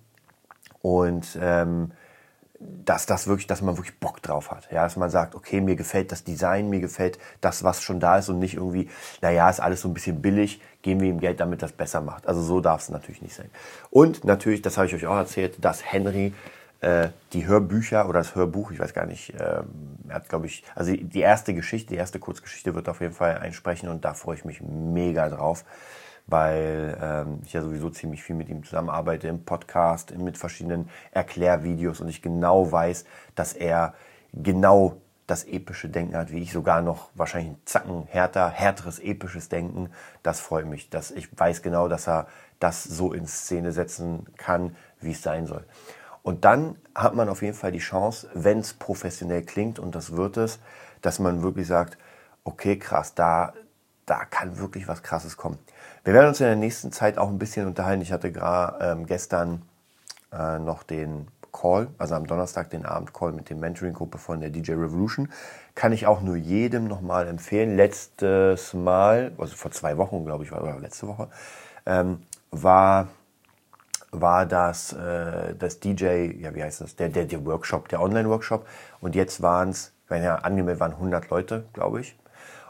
Und 0.82 1.38
ähm, 1.40 1.92
dass 2.58 3.06
das 3.06 3.26
wirklich, 3.26 3.46
dass 3.46 3.62
man 3.62 3.76
wirklich 3.76 3.98
Bock 3.98 4.22
drauf 4.22 4.50
hat. 4.50 4.68
Ja, 4.70 4.84
dass 4.84 4.96
man 4.96 5.10
sagt, 5.10 5.34
okay, 5.34 5.60
mir 5.60 5.76
gefällt 5.76 6.12
das 6.12 6.24
Design, 6.24 6.70
mir 6.70 6.80
gefällt 6.80 7.18
das, 7.40 7.64
was 7.64 7.82
schon 7.82 8.00
da 8.00 8.18
ist 8.18 8.28
und 8.28 8.38
nicht 8.38 8.54
irgendwie, 8.54 8.88
naja, 9.20 9.48
ist 9.50 9.60
alles 9.60 9.82
so 9.82 9.88
ein 9.88 9.94
bisschen 9.94 10.22
billig, 10.22 10.60
geben 10.82 11.00
wir 11.00 11.08
ihm 11.08 11.20
Geld, 11.20 11.40
damit 11.40 11.62
das 11.62 11.72
besser 11.72 12.00
macht. 12.00 12.26
Also 12.26 12.42
so 12.42 12.60
darf 12.60 12.80
es 12.80 12.88
natürlich 12.88 13.22
nicht 13.22 13.34
sein. 13.34 13.50
Und 13.90 14.24
natürlich, 14.24 14.62
das 14.62 14.76
habe 14.78 14.86
ich 14.86 14.94
euch 14.94 15.06
auch 15.06 15.16
erzählt, 15.16 15.56
dass 15.64 15.84
Henry 15.84 16.32
äh, 16.80 17.08
die 17.32 17.46
Hörbücher 17.46 18.08
oder 18.08 18.20
das 18.20 18.34
Hörbuch, 18.34 18.70
ich 18.70 18.78
weiß 18.78 18.94
gar 18.94 19.06
nicht, 19.06 19.34
ähm, 19.34 19.66
er 20.08 20.16
hat, 20.16 20.28
glaube 20.28 20.46
ich, 20.46 20.62
also 20.74 20.92
die 20.94 21.20
erste 21.20 21.52
Geschichte, 21.52 21.94
die 21.94 21.98
erste 21.98 22.18
Kurzgeschichte 22.18 22.74
wird 22.74 22.88
auf 22.88 23.00
jeden 23.00 23.14
Fall 23.14 23.38
einsprechen 23.38 23.88
und 23.88 24.04
da 24.04 24.14
freue 24.14 24.36
ich 24.36 24.44
mich 24.44 24.60
mega 24.62 25.28
drauf 25.28 25.64
weil 26.26 26.98
ähm, 27.00 27.40
ich 27.44 27.52
ja 27.52 27.62
sowieso 27.62 27.90
ziemlich 27.90 28.22
viel 28.22 28.36
mit 28.36 28.48
ihm 28.48 28.64
zusammenarbeite 28.64 29.28
im 29.28 29.44
Podcast, 29.44 30.16
mit 30.16 30.38
verschiedenen 30.38 30.88
Erklärvideos 31.12 32.00
und 32.00 32.08
ich 32.08 32.22
genau 32.22 32.70
weiß, 32.70 33.04
dass 33.34 33.52
er 33.52 33.94
genau 34.32 35.00
das 35.26 35.44
epische 35.44 35.88
Denken 35.88 36.16
hat, 36.16 36.30
wie 36.30 36.40
ich 36.40 36.52
sogar 36.52 36.82
noch 36.82 37.10
wahrscheinlich 37.14 37.50
einen 37.50 37.66
Zacken 37.66 38.06
härter, 38.06 38.48
härteres 38.48 38.98
episches 39.00 39.48
Denken. 39.48 39.90
Das 40.22 40.40
freut 40.40 40.66
mich, 40.66 40.88
dass 40.88 41.10
ich 41.10 41.28
weiß 41.36 41.62
genau, 41.62 41.88
dass 41.88 42.06
er 42.06 42.28
das 42.60 42.84
so 42.84 43.12
in 43.12 43.26
Szene 43.26 43.72
setzen 43.72 44.26
kann, 44.36 44.76
wie 45.00 45.10
es 45.10 45.22
sein 45.22 45.46
soll. 45.46 45.64
Und 46.22 46.44
dann 46.44 46.76
hat 46.94 47.14
man 47.14 47.28
auf 47.28 47.42
jeden 47.42 47.54
Fall 47.54 47.72
die 47.72 47.78
Chance, 47.78 48.28
wenn 48.34 48.58
es 48.58 48.74
professionell 48.74 49.42
klingt, 49.42 49.78
und 49.78 49.94
das 49.94 50.16
wird 50.16 50.36
es, 50.36 50.58
dass 51.00 51.18
man 51.18 51.42
wirklich 51.42 51.66
sagt, 51.66 51.98
okay, 52.42 52.78
krass, 52.78 53.14
da, 53.14 53.52
da 54.06 54.24
kann 54.24 54.58
wirklich 54.58 54.88
was 54.88 55.02
Krasses 55.02 55.36
kommen. 55.36 55.58
Wir 56.06 56.14
werden 56.14 56.28
uns 56.28 56.38
in 56.38 56.46
der 56.46 56.54
nächsten 56.54 56.92
Zeit 56.92 57.18
auch 57.18 57.28
ein 57.28 57.38
bisschen 57.40 57.66
unterhalten. 57.66 58.00
Ich 58.00 58.12
hatte 58.12 58.30
gerade 58.30 58.78
ähm, 58.80 59.06
gestern 59.06 59.62
äh, 60.32 60.60
noch 60.60 60.84
den 60.84 61.26
Call, 61.50 61.88
also 61.98 62.14
am 62.14 62.28
Donnerstag 62.28 62.70
den 62.70 62.86
Abend-Call 62.86 63.32
mit 63.32 63.50
der 63.50 63.56
Mentoring-Gruppe 63.56 64.16
von 64.16 64.38
der 64.40 64.50
DJ 64.50 64.74
Revolution. 64.74 65.28
Kann 65.74 65.92
ich 65.92 66.06
auch 66.06 66.20
nur 66.20 66.36
jedem 66.36 66.86
nochmal 66.86 67.26
empfehlen. 67.26 67.74
Letztes 67.74 68.72
Mal, 68.72 69.32
also 69.36 69.56
vor 69.56 69.72
zwei 69.72 69.96
Wochen, 69.96 70.24
glaube 70.24 70.44
ich, 70.44 70.52
war 70.52 70.62
oder 70.62 70.78
letzte 70.78 71.08
Woche, 71.08 71.28
ähm, 71.86 72.22
war 72.52 73.08
war 74.12 74.46
das, 74.46 74.92
äh, 74.92 75.56
das 75.58 75.80
DJ, 75.80 76.40
ja 76.40 76.54
wie 76.54 76.62
heißt 76.62 76.82
das, 76.82 76.94
der, 76.94 77.08
der, 77.08 77.24
der 77.24 77.44
Workshop, 77.44 77.88
der 77.88 78.00
Online-Workshop. 78.00 78.64
Und 79.00 79.16
jetzt 79.16 79.42
waren 79.42 79.70
es, 79.70 79.90
wenn 80.06 80.22
ja 80.22 80.36
angemeldet 80.36 80.78
waren 80.78 80.92
100 80.92 81.30
Leute, 81.30 81.64
glaube 81.72 82.00
ich. 82.00 82.16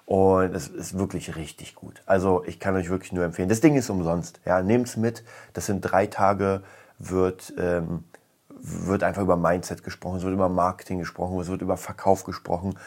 Und 0.06 0.54
es 0.54 0.68
ist 0.68 0.96
wirklich 0.96 1.34
richtig 1.34 1.74
gut. 1.74 2.02
Also 2.06 2.44
ich 2.46 2.60
kann 2.60 2.76
euch 2.76 2.88
wirklich 2.88 3.12
nur 3.12 3.24
empfehlen. 3.24 3.48
Das 3.48 3.60
Ding 3.60 3.74
ist 3.74 3.90
umsonst. 3.90 4.40
Ja, 4.44 4.62
nehmt's 4.62 4.96
mit. 4.96 5.24
Das 5.52 5.66
sind 5.66 5.80
drei 5.80 6.06
Tage, 6.06 6.62
wird, 7.00 7.52
ähm, 7.58 8.04
wird 8.48 9.02
einfach 9.02 9.22
über 9.22 9.36
Mindset 9.36 9.82
gesprochen, 9.82 10.18
es 10.18 10.22
wird 10.22 10.32
über 10.32 10.48
Marketing 10.48 11.00
gesprochen, 11.00 11.38
es 11.40 11.48
wird 11.48 11.60
über 11.60 11.76
Verkauf 11.76 12.22
gesprochen. 12.22 12.78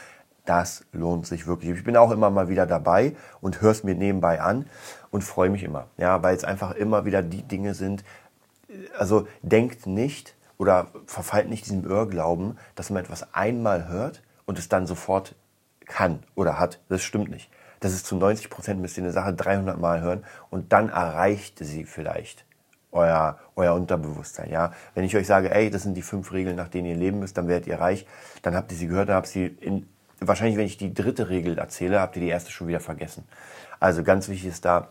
Das 0.46 0.86
lohnt 0.92 1.26
sich 1.26 1.46
wirklich. 1.46 1.70
Ich 1.76 1.84
bin 1.84 1.96
auch 1.98 2.10
immer 2.10 2.30
mal 2.30 2.48
wieder 2.48 2.66
dabei 2.66 3.14
und 3.42 3.60
höre 3.60 3.72
es 3.72 3.84
mir 3.84 3.94
nebenbei 3.94 4.40
an 4.40 4.64
und 5.10 5.22
freue 5.22 5.50
mich 5.50 5.62
immer. 5.62 5.88
Ja, 5.98 6.22
weil 6.22 6.34
es 6.34 6.44
einfach 6.44 6.72
immer 6.72 7.04
wieder 7.04 7.22
die 7.22 7.42
Dinge 7.42 7.74
sind. 7.74 8.02
Also 8.98 9.28
denkt 9.42 9.86
nicht 9.86 10.34
oder 10.56 10.86
verfallt 11.04 11.50
nicht 11.50 11.66
diesem 11.66 11.84
Irrglauben, 11.84 12.58
dass 12.74 12.88
man 12.88 13.04
etwas 13.04 13.34
einmal 13.34 13.88
hört 13.88 14.22
und 14.46 14.58
es 14.58 14.70
dann 14.70 14.86
sofort 14.86 15.34
kann 15.90 16.22
oder 16.34 16.58
hat. 16.58 16.80
Das 16.88 17.02
stimmt 17.02 17.30
nicht. 17.30 17.50
Das 17.80 17.92
ist 17.92 18.06
zu 18.06 18.16
90 18.16 18.48
Prozent 18.48 18.80
müsst 18.80 18.96
ihr 18.96 19.04
eine 19.04 19.12
Sache 19.12 19.34
300 19.34 19.78
Mal 19.78 20.00
hören 20.00 20.24
und 20.50 20.72
dann 20.72 20.88
erreicht 20.88 21.58
sie 21.58 21.84
vielleicht 21.84 22.44
euer, 22.92 23.38
euer 23.56 23.74
Unterbewusstsein. 23.74 24.50
Ja, 24.50 24.72
wenn 24.94 25.04
ich 25.04 25.16
euch 25.16 25.26
sage, 25.26 25.54
ey, 25.54 25.70
das 25.70 25.82
sind 25.82 25.94
die 25.94 26.02
fünf 26.02 26.32
Regeln, 26.32 26.56
nach 26.56 26.68
denen 26.68 26.86
ihr 26.86 26.96
leben 26.96 27.20
müsst, 27.20 27.36
dann 27.36 27.48
werdet 27.48 27.66
ihr 27.66 27.80
reich. 27.80 28.06
Dann 28.42 28.54
habt 28.54 28.70
ihr 28.72 28.78
sie 28.78 28.86
gehört, 28.86 29.08
dann 29.08 29.16
habt 29.16 29.28
ihr 29.28 29.48
sie 29.48 29.56
in, 29.60 29.88
wahrscheinlich, 30.20 30.56
wenn 30.56 30.66
ich 30.66 30.76
die 30.76 30.92
dritte 30.92 31.28
Regel 31.28 31.58
erzähle, 31.58 32.00
habt 32.00 32.16
ihr 32.16 32.22
die 32.22 32.28
erste 32.28 32.50
schon 32.50 32.68
wieder 32.68 32.80
vergessen. 32.80 33.24
Also 33.78 34.02
ganz 34.02 34.28
wichtig 34.28 34.50
ist 34.50 34.64
da, 34.64 34.88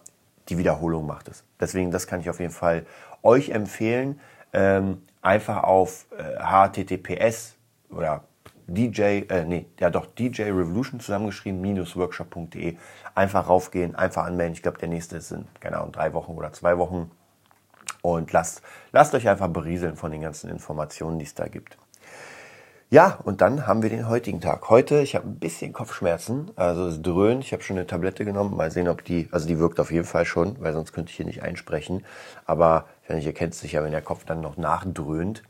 die 0.47 0.57
Wiederholung 0.57 1.05
macht 1.05 1.27
es. 1.27 1.43
Deswegen, 1.59 1.91
das 1.91 2.07
kann 2.07 2.21
ich 2.21 2.29
auf 2.29 2.39
jeden 2.39 2.53
Fall 2.53 2.85
euch 3.21 3.49
empfehlen. 3.49 4.19
Ähm, 4.51 5.03
einfach 5.21 5.63
auf 5.63 6.07
äh, 6.17 6.39
https 6.41 7.55
oder 7.91 8.23
DJ, 8.69 9.25
äh, 9.29 9.45
nee, 9.45 9.65
ja 9.79 9.89
doch, 9.89 10.05
DJ 10.05 10.43
Revolution 10.43 10.99
zusammengeschrieben, 10.99 11.59
minus 11.61 11.95
workshop.de. 11.95 12.77
Einfach 13.15 13.49
raufgehen, 13.49 13.95
einfach 13.95 14.25
anmelden. 14.25 14.53
Ich 14.53 14.61
glaube, 14.61 14.77
der 14.77 14.89
nächste 14.89 15.17
ist 15.17 15.31
in, 15.31 15.45
keine 15.59 15.77
Ahnung, 15.77 15.91
drei 15.91 16.13
Wochen 16.13 16.33
oder 16.33 16.53
zwei 16.53 16.77
Wochen. 16.77 17.11
Und 18.01 18.31
lasst, 18.31 18.61
lasst 18.91 19.13
euch 19.13 19.27
einfach 19.27 19.49
berieseln 19.49 19.95
von 19.95 20.11
den 20.11 20.21
ganzen 20.21 20.49
Informationen, 20.49 21.19
die 21.19 21.25
es 21.25 21.35
da 21.35 21.47
gibt. 21.47 21.77
Ja, 22.91 23.19
und 23.23 23.41
dann 23.41 23.67
haben 23.67 23.83
wir 23.83 23.89
den 23.91 24.09
heutigen 24.09 24.41
Tag. 24.41 24.67
Heute, 24.69 25.01
ich 25.01 25.15
habe 25.15 25.27
ein 25.27 25.37
bisschen 25.37 25.73
Kopfschmerzen, 25.73 26.49
also 26.55 26.87
es 26.87 26.99
dröhnt. 27.03 27.43
Ich 27.43 27.53
habe 27.53 27.61
schon 27.61 27.77
eine 27.77 27.85
Tablette 27.85 28.25
genommen. 28.25 28.57
Mal 28.57 28.71
sehen, 28.71 28.87
ob 28.87 29.05
die, 29.05 29.27
also 29.31 29.47
die 29.47 29.59
wirkt 29.59 29.79
auf 29.79 29.91
jeden 29.91 30.07
Fall 30.07 30.25
schon, 30.25 30.59
weil 30.59 30.73
sonst 30.73 30.91
könnte 30.91 31.11
ich 31.11 31.15
hier 31.15 31.27
nicht 31.27 31.43
einsprechen. 31.43 32.03
Aber 32.47 32.87
ich 33.07 33.27
erkennt 33.27 33.53
es 33.53 33.59
sicher, 33.59 33.83
wenn 33.83 33.91
der 33.91 34.01
Kopf 34.01 34.25
dann 34.25 34.41
noch 34.41 34.57
nachdröhnt. 34.57 35.43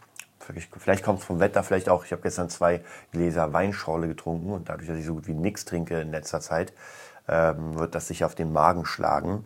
Vielleicht 0.77 1.03
kommt 1.03 1.19
es 1.19 1.25
vom 1.25 1.39
Wetter, 1.39 1.63
vielleicht 1.63 1.89
auch. 1.89 2.05
Ich 2.05 2.11
habe 2.11 2.21
gestern 2.21 2.49
zwei 2.49 2.81
Gläser 3.11 3.53
Weinschorle 3.53 4.07
getrunken 4.07 4.51
und 4.51 4.69
dadurch, 4.69 4.87
dass 4.87 4.97
ich 4.97 5.05
so 5.05 5.15
gut 5.15 5.27
wie 5.27 5.33
nichts 5.33 5.65
trinke 5.65 5.99
in 6.01 6.11
letzter 6.11 6.41
Zeit, 6.41 6.73
ähm, 7.27 7.77
wird 7.77 7.95
das 7.95 8.07
sich 8.07 8.23
auf 8.23 8.35
den 8.35 8.51
Magen 8.51 8.85
schlagen. 8.85 9.45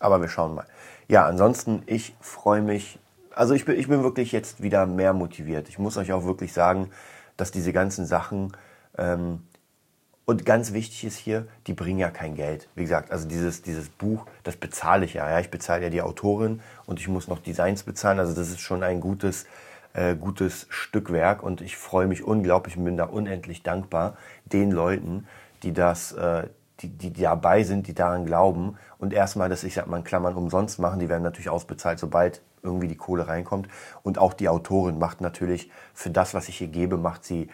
Aber 0.00 0.20
wir 0.20 0.28
schauen 0.28 0.54
mal. 0.54 0.66
Ja, 1.08 1.26
ansonsten, 1.26 1.82
ich 1.86 2.16
freue 2.20 2.62
mich 2.62 2.98
also 3.34 3.54
ich 3.54 3.64
bin, 3.64 3.78
ich 3.78 3.88
bin 3.88 4.02
wirklich 4.02 4.32
jetzt 4.32 4.62
wieder 4.62 4.86
mehr 4.86 5.12
motiviert. 5.12 5.68
Ich 5.68 5.78
muss 5.78 5.96
euch 5.96 6.12
auch 6.12 6.24
wirklich 6.24 6.52
sagen, 6.52 6.90
dass 7.36 7.50
diese 7.50 7.72
ganzen 7.72 8.06
Sachen, 8.06 8.56
ähm, 8.96 9.42
und 10.26 10.46
ganz 10.46 10.72
wichtig 10.72 11.04
ist 11.04 11.18
hier, 11.18 11.46
die 11.66 11.74
bringen 11.74 11.98
ja 11.98 12.10
kein 12.10 12.34
Geld. 12.34 12.68
Wie 12.74 12.82
gesagt, 12.82 13.10
also 13.10 13.28
dieses, 13.28 13.60
dieses 13.60 13.90
Buch, 13.90 14.24
das 14.42 14.56
bezahle 14.56 15.04
ich 15.04 15.14
ja. 15.14 15.28
ja. 15.28 15.38
Ich 15.40 15.50
bezahle 15.50 15.82
ja 15.82 15.90
die 15.90 16.00
Autorin 16.00 16.60
und 16.86 16.98
ich 16.98 17.08
muss 17.08 17.28
noch 17.28 17.40
Designs 17.40 17.82
bezahlen. 17.82 18.18
Also 18.18 18.34
das 18.34 18.48
ist 18.48 18.60
schon 18.60 18.82
ein 18.82 19.00
gutes, 19.00 19.44
äh, 19.94 20.14
gutes 20.16 20.66
Stückwerk 20.70 21.42
und 21.42 21.60
ich 21.60 21.76
freue 21.76 22.06
mich 22.06 22.22
unglaublich 22.22 22.76
und 22.76 22.84
bin 22.84 22.96
da 22.96 23.04
unendlich 23.04 23.62
dankbar 23.62 24.16
den 24.44 24.70
Leuten, 24.70 25.26
die 25.62 25.72
das, 25.72 26.12
äh, 26.12 26.48
die, 26.80 26.88
die, 26.88 27.12
dabei 27.12 27.62
sind, 27.62 27.86
die 27.86 27.94
daran 27.94 28.26
glauben 28.26 28.76
und 28.98 29.12
erstmal 29.12 29.48
das, 29.48 29.64
ich 29.64 29.74
sag 29.74 29.86
mal 29.86 30.02
Klammern, 30.02 30.34
umsonst 30.34 30.78
machen. 30.78 30.98
Die 30.98 31.08
werden 31.08 31.22
natürlich 31.22 31.48
ausbezahlt, 31.48 31.98
sobald 31.98 32.42
irgendwie 32.62 32.88
die 32.88 32.96
Kohle 32.96 33.28
reinkommt. 33.28 33.68
Und 34.02 34.18
auch 34.18 34.32
die 34.32 34.48
Autorin 34.48 34.98
macht 34.98 35.20
natürlich 35.20 35.70
für 35.94 36.10
das, 36.10 36.34
was 36.34 36.48
ich 36.48 36.58
hier 36.58 36.68
gebe, 36.68 36.96
macht 36.96 37.24
sie, 37.24 37.48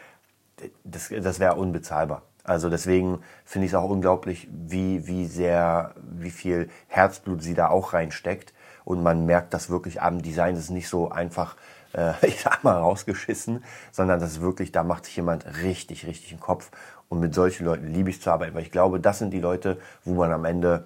das, 0.84 1.10
das 1.10 1.40
wäre 1.40 1.56
unbezahlbar. 1.56 2.22
Also 2.42 2.70
deswegen 2.70 3.20
finde 3.44 3.66
ich 3.66 3.72
es 3.72 3.76
auch 3.76 3.90
unglaublich, 3.90 4.48
wie, 4.50 5.06
wie 5.06 5.26
sehr, 5.26 5.94
wie 6.02 6.30
viel 6.30 6.70
Herzblut 6.88 7.42
sie 7.42 7.54
da 7.54 7.68
auch 7.68 7.92
reinsteckt. 7.92 8.54
Und 8.84 9.02
man 9.02 9.26
merkt 9.26 9.52
das 9.52 9.68
wirklich 9.68 10.00
am 10.00 10.22
Design. 10.22 10.54
Das 10.54 10.64
ist 10.64 10.70
nicht 10.70 10.88
so 10.88 11.10
einfach, 11.10 11.56
äh, 11.94 12.12
ich 12.26 12.40
sag 12.40 12.64
mal, 12.64 12.76
rausgeschissen, 12.76 13.64
sondern 13.92 14.20
das 14.20 14.32
ist 14.32 14.40
wirklich, 14.40 14.72
da 14.72 14.82
macht 14.82 15.06
sich 15.06 15.16
jemand 15.16 15.44
richtig, 15.62 16.06
richtig 16.06 16.30
den 16.30 16.40
Kopf. 16.40 16.70
Und 17.08 17.20
mit 17.20 17.34
solchen 17.34 17.64
Leuten 17.66 17.88
liebe 17.88 18.10
ich 18.10 18.22
zu 18.22 18.30
arbeiten, 18.30 18.54
weil 18.54 18.62
ich 18.62 18.70
glaube, 18.70 19.00
das 19.00 19.18
sind 19.18 19.32
die 19.32 19.40
Leute, 19.40 19.78
wo 20.04 20.14
man 20.14 20.32
am 20.32 20.44
Ende 20.44 20.84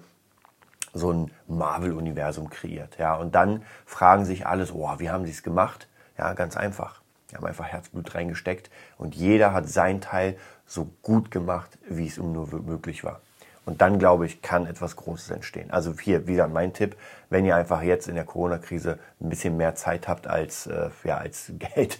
so 0.93 1.11
ein 1.11 1.31
Marvel-Universum 1.47 2.49
kreiert. 2.49 2.97
Ja, 2.97 3.15
und 3.15 3.35
dann 3.35 3.63
fragen 3.85 4.25
sich 4.25 4.47
alles, 4.47 4.71
oh, 4.73 4.89
wie 4.97 5.09
haben 5.09 5.25
sie 5.25 5.31
es 5.31 5.43
gemacht? 5.43 5.87
Ja, 6.17 6.33
ganz 6.33 6.57
einfach. 6.57 7.01
Die 7.29 7.35
haben 7.35 7.45
einfach 7.45 7.65
Herzblut 7.65 8.15
reingesteckt 8.15 8.69
und 8.97 9.15
jeder 9.15 9.53
hat 9.53 9.67
sein 9.67 9.99
Teil 9.99 10.37
so 10.65 10.89
gut 11.01 11.31
gemacht, 11.31 11.77
wie 11.87 12.07
es 12.07 12.17
ihm 12.17 12.31
nur 12.31 12.47
möglich 12.61 13.03
war. 13.03 13.21
Und 13.65 13.81
dann, 13.81 13.97
glaube 13.97 14.27
ich, 14.27 14.41
kann 14.41 14.67
etwas 14.67 14.95
Großes 14.95 15.31
entstehen. 15.31 15.71
Also 15.71 15.93
hier 15.99 16.27
wieder 16.27 16.47
mein 16.47 16.73
Tipp, 16.73 16.95
wenn 17.29 17.45
ihr 17.45 17.55
einfach 17.55 17.81
jetzt 17.81 18.07
in 18.07 18.15
der 18.15 18.23
Corona-Krise 18.23 18.99
ein 19.19 19.29
bisschen 19.29 19.57
mehr 19.57 19.75
Zeit 19.75 20.07
habt 20.07 20.27
als, 20.27 20.67
äh, 20.67 20.89
ja, 21.03 21.17
als 21.17 21.51
Geld 21.59 21.99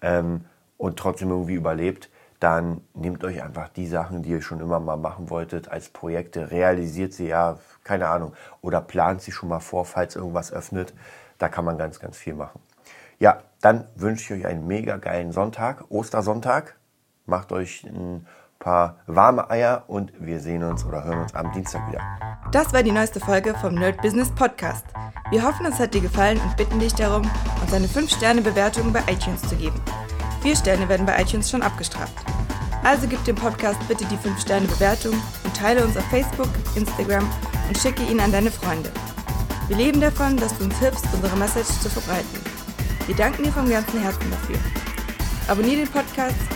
ähm, 0.00 0.46
und 0.78 0.98
trotzdem 0.98 1.30
irgendwie 1.30 1.54
überlebt, 1.54 2.08
dann 2.40 2.82
nehmt 2.94 3.24
euch 3.24 3.42
einfach 3.42 3.68
die 3.68 3.86
Sachen, 3.86 4.22
die 4.22 4.30
ihr 4.30 4.42
schon 4.42 4.60
immer 4.60 4.80
mal 4.80 4.96
machen 4.96 5.30
wolltet, 5.30 5.68
als 5.68 5.88
Projekte, 5.88 6.50
realisiert 6.50 7.12
sie 7.12 7.28
ja, 7.28 7.58
keine 7.82 8.08
Ahnung, 8.08 8.34
oder 8.60 8.80
plant 8.80 9.22
sie 9.22 9.32
schon 9.32 9.48
mal 9.48 9.60
vor, 9.60 9.84
falls 9.84 10.16
irgendwas 10.16 10.52
öffnet. 10.52 10.94
Da 11.38 11.48
kann 11.48 11.64
man 11.64 11.78
ganz, 11.78 11.98
ganz 11.98 12.16
viel 12.16 12.34
machen. 12.34 12.60
Ja, 13.18 13.42
dann 13.60 13.86
wünsche 13.94 14.34
ich 14.34 14.40
euch 14.40 14.46
einen 14.46 14.66
mega 14.66 14.96
geilen 14.96 15.32
Sonntag, 15.32 15.90
Ostersonntag. 15.90 16.76
Macht 17.24 17.52
euch 17.52 17.84
ein 17.84 18.26
paar 18.66 18.96
warme 19.06 19.48
Eier 19.48 19.84
und 19.86 20.12
wir 20.18 20.40
sehen 20.40 20.64
uns 20.64 20.84
oder 20.84 21.04
hören 21.04 21.20
uns 21.20 21.32
am 21.36 21.52
Dienstag 21.52 21.88
wieder. 21.88 22.00
Das 22.50 22.72
war 22.72 22.82
die 22.82 22.90
neueste 22.90 23.20
Folge 23.20 23.54
vom 23.60 23.76
Nerd 23.76 24.02
Business 24.02 24.28
Podcast. 24.28 24.84
Wir 25.30 25.44
hoffen, 25.44 25.66
es 25.66 25.78
hat 25.78 25.94
dir 25.94 26.00
gefallen 26.00 26.40
und 26.40 26.56
bitten 26.56 26.80
dich 26.80 26.92
darum, 26.92 27.30
uns 27.62 27.72
eine 27.72 27.86
5-Sterne-Bewertung 27.86 28.92
bei 28.92 29.02
iTunes 29.08 29.42
zu 29.42 29.54
geben. 29.54 29.80
Vier 30.42 30.56
Sterne 30.56 30.88
werden 30.88 31.06
bei 31.06 31.16
iTunes 31.22 31.48
schon 31.48 31.62
abgestraft. 31.62 32.12
Also 32.82 33.06
gib 33.06 33.22
dem 33.24 33.36
Podcast 33.36 33.78
bitte 33.86 34.04
die 34.06 34.16
5-Sterne-Bewertung 34.16 35.14
und 35.44 35.56
teile 35.56 35.84
uns 35.84 35.96
auf 35.96 36.04
Facebook, 36.06 36.50
Instagram 36.74 37.24
und 37.68 37.78
schicke 37.78 38.02
ihn 38.02 38.18
an 38.18 38.32
deine 38.32 38.50
Freunde. 38.50 38.90
Wir 39.68 39.76
leben 39.76 40.00
davon, 40.00 40.36
dass 40.38 40.58
du 40.58 40.64
uns 40.64 40.76
hilfst, 40.80 41.06
unsere 41.14 41.36
Message 41.36 41.68
zu 41.68 41.88
verbreiten. 41.88 42.40
Wir 43.06 43.14
danken 43.14 43.44
dir 43.44 43.52
vom 43.52 43.70
ganzen 43.70 44.02
Herzen 44.02 44.28
dafür. 44.28 44.58
Abonnier 45.46 45.76
den 45.76 45.88
Podcast, 45.88 46.55